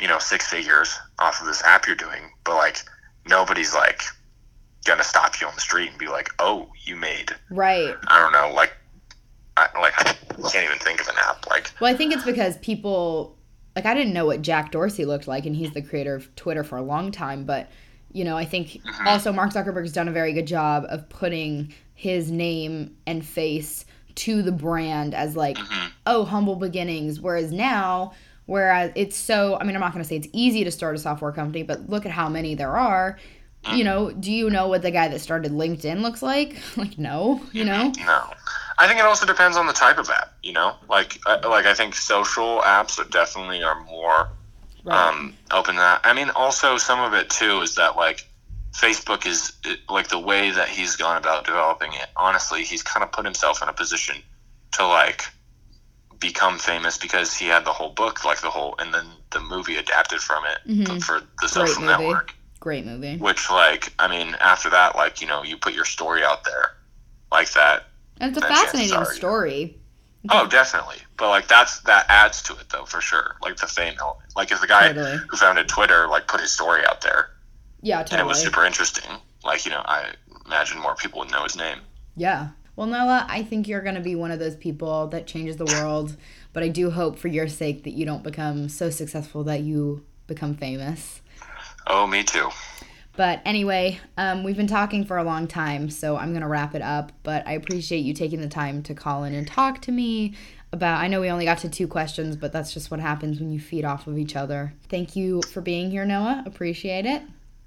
you 0.00 0.08
know 0.08 0.18
six 0.18 0.46
figures 0.46 0.98
off 1.18 1.40
of 1.40 1.46
this 1.46 1.62
app 1.62 1.86
you're 1.86 1.96
doing, 1.96 2.30
but 2.44 2.54
like 2.54 2.78
nobody's 3.28 3.74
like 3.74 4.02
gonna 4.84 5.04
stop 5.04 5.40
you 5.40 5.46
on 5.46 5.54
the 5.54 5.60
street 5.60 5.90
and 5.90 5.98
be 5.98 6.08
like, 6.08 6.30
oh, 6.38 6.68
you 6.84 6.96
made 6.96 7.34
Right. 7.50 7.94
I 8.08 8.20
don't 8.20 8.32
know, 8.32 8.54
like, 8.54 8.72
I, 9.56 9.68
like 9.80 9.98
I 9.98 10.12
can't 10.50 10.64
even 10.64 10.78
think 10.78 11.00
of 11.00 11.08
an 11.08 11.14
app. 11.24 11.48
Like, 11.48 11.70
Well, 11.80 11.92
I 11.92 11.96
think 11.96 12.12
it's 12.12 12.24
because 12.24 12.58
people 12.58 13.36
like 13.74 13.86
I 13.86 13.94
didn't 13.94 14.12
know 14.12 14.26
what 14.26 14.42
Jack 14.42 14.70
Dorsey 14.70 15.04
looked 15.04 15.26
like, 15.26 15.46
and 15.46 15.56
he's 15.56 15.72
the 15.72 15.82
creator 15.82 16.14
of 16.14 16.34
Twitter 16.36 16.62
for 16.62 16.76
a 16.76 16.82
long 16.82 17.10
time. 17.10 17.44
But 17.44 17.68
you 18.14 18.24
know, 18.24 18.36
I 18.38 18.44
think 18.46 18.80
Mhm. 18.84 19.06
also 19.06 19.32
Mark 19.32 19.52
Zuckerberg's 19.52 19.92
done 19.92 20.08
a 20.08 20.12
very 20.12 20.32
good 20.32 20.46
job 20.46 20.86
of 20.88 21.08
putting 21.10 21.74
his 21.94 22.30
name 22.30 22.94
and 23.06 23.24
face 23.26 23.84
to 24.14 24.40
the 24.40 24.52
brand 24.52 25.14
as 25.14 25.36
like, 25.36 25.58
mhm, 25.58 25.90
oh, 26.06 26.24
humble 26.24 26.56
beginnings. 26.56 27.20
Whereas 27.20 27.50
now, 27.52 28.12
whereas 28.46 28.92
it's 28.94 29.16
so, 29.16 29.58
I 29.60 29.64
mean, 29.64 29.74
I'm 29.74 29.80
not 29.80 29.92
going 29.92 30.02
to 30.02 30.08
say 30.08 30.16
it's 30.16 30.28
easy 30.32 30.64
to 30.64 30.70
start 30.70 30.94
a 30.94 30.98
software 30.98 31.32
company, 31.32 31.64
but 31.64 31.90
look 31.90 32.06
at 32.06 32.12
how 32.12 32.28
many 32.28 32.54
there 32.54 32.76
are. 32.76 33.18
You 33.72 33.82
know, 33.82 34.10
do 34.10 34.30
you 34.30 34.50
know 34.50 34.68
what 34.68 34.82
the 34.82 34.90
guy 34.90 35.08
that 35.08 35.20
started 35.22 35.50
LinkedIn 35.50 36.02
looks 36.02 36.22
like? 36.22 36.56
Like, 36.76 36.98
no, 36.98 37.40
you 37.52 37.64
know? 37.64 37.92
no. 37.96 38.30
I 38.76 38.86
think 38.86 39.00
it 39.00 39.06
also 39.06 39.24
depends 39.24 39.56
on 39.56 39.66
the 39.66 39.72
type 39.72 39.96
of 39.96 40.10
app. 40.10 40.34
You 40.42 40.52
know, 40.52 40.74
like, 40.88 41.18
like 41.26 41.64
I 41.64 41.72
think 41.72 41.94
social 41.94 42.60
apps 42.60 42.98
are 42.98 43.08
definitely 43.08 43.62
are 43.62 43.80
more 43.84 44.28
Right. 44.84 45.08
um, 45.08 45.34
open 45.50 45.76
that. 45.76 46.00
I 46.04 46.12
mean, 46.12 46.30
also 46.30 46.76
some 46.76 47.00
of 47.00 47.14
it 47.14 47.30
too 47.30 47.60
is 47.62 47.74
that 47.76 47.96
like 47.96 48.26
Facebook 48.72 49.26
is 49.26 49.52
like 49.88 50.08
the 50.08 50.18
way 50.18 50.50
that 50.50 50.68
he's 50.68 50.96
gone 50.96 51.16
about 51.16 51.44
developing 51.46 51.92
it. 51.94 52.06
Honestly, 52.16 52.64
he's 52.64 52.82
kind 52.82 53.02
of 53.02 53.10
put 53.12 53.24
himself 53.24 53.62
in 53.62 53.68
a 53.68 53.72
position 53.72 54.16
to 54.72 54.86
like 54.86 55.24
become 56.18 56.58
famous 56.58 56.96
because 56.98 57.34
he 57.36 57.46
had 57.46 57.64
the 57.64 57.72
whole 57.72 57.90
book, 57.90 58.24
like 58.24 58.40
the 58.40 58.50
whole, 58.50 58.74
and 58.78 58.92
then 58.94 59.06
the 59.30 59.40
movie 59.40 59.76
adapted 59.76 60.20
from 60.20 60.44
it 60.46 60.58
Mhm. 60.68 61.02
for 61.02 61.20
the 61.20 61.26
Great 61.36 61.50
social 61.50 61.82
movie. 61.82 61.92
network. 62.04 62.34
Great 62.60 62.86
movie. 62.86 63.18
Which, 63.18 63.50
like, 63.50 63.92
I 63.98 64.08
mean, 64.08 64.34
after 64.40 64.70
that, 64.70 64.96
like, 64.96 65.20
you 65.20 65.26
know, 65.26 65.42
you 65.42 65.56
put 65.58 65.74
your 65.74 65.84
story 65.84 66.24
out 66.24 66.44
there 66.44 66.76
like 67.30 67.52
that. 67.52 67.84
And 68.20 68.34
it's 68.34 68.42
a 68.42 68.48
fascinating 68.48 68.96
are, 68.96 69.04
yeah. 69.04 69.10
story. 69.18 69.76
Oh, 70.30 70.46
definitely. 70.46 70.96
But 71.16 71.28
like, 71.28 71.48
that's 71.48 71.80
that 71.80 72.06
adds 72.08 72.42
to 72.44 72.54
it 72.54 72.68
though, 72.70 72.84
for 72.84 73.00
sure. 73.00 73.36
Like 73.42 73.56
the 73.56 73.66
fame 73.66 73.94
element. 74.00 74.34
Like 74.36 74.50
if 74.52 74.60
the 74.60 74.66
guy 74.66 74.88
Totally. 74.88 75.18
who 75.28 75.36
founded 75.36 75.68
Twitter 75.68 76.08
like 76.08 76.26
put 76.28 76.40
his 76.40 76.50
story 76.50 76.84
out 76.86 77.02
there 77.02 77.30
Yeah, 77.82 78.00
and 78.10 78.20
it 78.20 78.26
was 78.26 78.40
super 78.40 78.64
interesting, 78.64 79.10
like 79.44 79.64
you 79.64 79.70
know, 79.70 79.82
I 79.84 80.12
imagine 80.46 80.80
more 80.80 80.94
people 80.94 81.20
would 81.20 81.30
know 81.30 81.42
his 81.44 81.56
name. 81.56 81.78
Yeah. 82.16 82.48
Well, 82.76 82.86
Noah, 82.88 83.26
I 83.28 83.42
think 83.44 83.68
you're 83.68 83.82
going 83.82 83.94
to 83.94 84.00
be 84.00 84.16
one 84.16 84.32
of 84.32 84.40
those 84.40 84.56
people 84.56 85.06
that 85.08 85.26
changes 85.28 85.56
the 85.58 85.64
world. 85.64 86.16
But 86.52 86.62
I 86.64 86.68
do 86.68 86.90
hope 86.90 87.18
for 87.18 87.28
your 87.28 87.46
sake 87.48 87.84
that 87.84 87.92
you 87.92 88.04
don't 88.04 88.22
become 88.24 88.68
so 88.68 88.90
successful 88.90 89.44
that 89.44 89.60
you 89.60 90.04
become 90.26 90.54
famous. 90.56 91.20
Oh, 91.86 92.06
me 92.06 92.24
too. 92.24 92.48
But 93.16 93.40
anyway, 93.44 94.00
um, 94.16 94.42
we've 94.42 94.56
been 94.56 94.66
talking 94.66 95.04
for 95.04 95.18
a 95.18 95.24
long 95.24 95.46
time, 95.46 95.88
so 95.88 96.16
I'm 96.16 96.30
going 96.30 96.42
to 96.42 96.48
wrap 96.48 96.74
it 96.74 96.82
up. 96.82 97.12
But 97.22 97.46
I 97.46 97.52
appreciate 97.52 98.00
you 98.00 98.12
taking 98.12 98.40
the 98.40 98.48
time 98.48 98.82
to 98.84 98.94
call 98.94 99.24
in 99.24 99.34
and 99.34 99.46
talk 99.46 99.80
to 99.82 99.92
me 99.92 100.34
about. 100.72 101.00
I 101.00 101.06
know 101.06 101.20
we 101.20 101.30
only 101.30 101.44
got 101.44 101.58
to 101.58 101.68
two 101.68 101.86
questions, 101.86 102.34
but 102.34 102.52
that's 102.52 102.74
just 102.74 102.90
what 102.90 102.98
happens 102.98 103.38
when 103.38 103.52
you 103.52 103.60
feed 103.60 103.84
off 103.84 104.06
of 104.06 104.18
each 104.18 104.34
other. 104.34 104.74
Thank 104.88 105.14
you 105.14 105.42
for 105.52 105.60
being 105.60 105.90
here, 105.90 106.04
Noah. 106.04 106.42
Appreciate 106.44 107.06
it. 107.06 107.22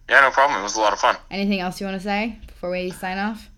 Yeah, 0.10 0.21
no 0.21 0.31
problem. 0.31 0.60
It 0.60 0.63
was 0.63 0.75
a 0.75 0.81
lot 0.81 0.93
of 0.93 0.99
fun. 0.99 1.15
Anything 1.31 1.60
else 1.60 1.79
you 1.79 1.88
want 1.88 1.99
to 1.99 2.03
say 2.03 2.39
before 2.47 2.71
we 2.71 2.91
sign 2.91 3.17
off? 3.17 3.49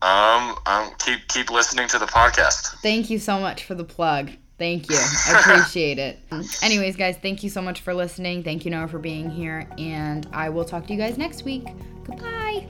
Um, 0.00 0.56
um, 0.66 0.92
keep 0.98 1.26
keep 1.26 1.50
listening 1.50 1.88
to 1.88 1.98
the 1.98 2.06
podcast. 2.06 2.80
Thank 2.82 3.10
you 3.10 3.18
so 3.18 3.40
much 3.40 3.64
for 3.64 3.74
the 3.74 3.84
plug. 3.84 4.30
Thank 4.58 4.90
you. 4.90 4.98
I 4.98 5.40
appreciate 5.40 5.98
it. 5.98 6.18
Anyways, 6.62 6.96
guys, 6.96 7.16
thank 7.16 7.42
you 7.42 7.50
so 7.50 7.62
much 7.62 7.80
for 7.80 7.94
listening. 7.94 8.42
Thank 8.42 8.64
you, 8.64 8.70
Noah, 8.70 8.88
for 8.88 8.98
being 8.98 9.30
here. 9.30 9.68
And 9.78 10.28
I 10.32 10.48
will 10.48 10.64
talk 10.64 10.86
to 10.88 10.92
you 10.92 10.98
guys 10.98 11.16
next 11.16 11.44
week. 11.44 11.64
Goodbye. 12.04 12.66